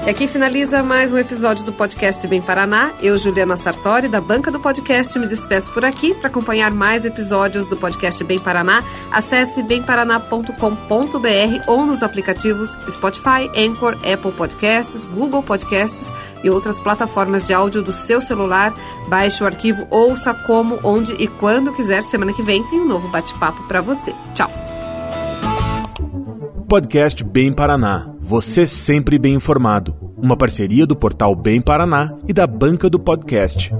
E 0.04 0.10
aqui 0.10 0.26
finaliza 0.26 0.82
mais 0.82 1.12
um 1.12 1.18
episódio 1.18 1.64
do 1.64 1.72
podcast 1.72 2.26
Bem 2.26 2.42
Paraná. 2.42 2.90
Eu, 3.00 3.16
Juliana 3.16 3.56
Sartori, 3.56 4.08
da 4.08 4.20
banca 4.20 4.50
do 4.50 4.58
podcast, 4.58 5.16
me 5.16 5.28
despeço 5.28 5.72
por 5.72 5.84
aqui. 5.84 6.12
Para 6.12 6.26
acompanhar 6.26 6.72
mais 6.72 7.04
episódios 7.04 7.68
do 7.68 7.76
podcast 7.76 8.24
Bem 8.24 8.36
Paraná, 8.36 8.82
acesse 9.12 9.62
bemparaná.com.br 9.62 11.68
ou 11.68 11.86
nos 11.86 12.02
aplicativos 12.02 12.76
Spotify, 12.90 13.48
Anchor, 13.56 13.96
Apple 13.98 14.32
Podcasts, 14.32 15.04
Google 15.04 15.40
Podcasts 15.40 16.12
e 16.42 16.50
outras 16.50 16.80
plataformas 16.80 17.46
de 17.46 17.54
áudio 17.54 17.80
do 17.80 17.92
seu 17.92 18.20
celular. 18.20 18.74
Baixe 19.06 19.44
o 19.44 19.46
arquivo, 19.46 19.86
ouça 19.88 20.34
como, 20.34 20.80
onde 20.82 21.12
e 21.12 21.28
quando 21.28 21.72
quiser. 21.72 22.02
Semana 22.02 22.32
que 22.32 22.42
vem 22.42 22.64
tem 22.64 22.80
um 22.80 22.88
novo 22.88 23.06
bate-papo 23.06 23.62
para 23.68 23.80
você. 23.80 24.12
Tchau. 24.34 24.50
Podcast 26.66 27.22
Bem 27.22 27.52
Paraná 27.52 28.11
você 28.22 28.66
sempre 28.66 29.18
bem 29.18 29.34
informado. 29.34 29.94
Uma 30.16 30.36
parceria 30.36 30.86
do 30.86 30.94
portal 30.94 31.34
Bem 31.34 31.60
Paraná 31.60 32.14
e 32.28 32.32
da 32.32 32.46
banca 32.46 32.88
do 32.88 32.98
podcast. 32.98 33.74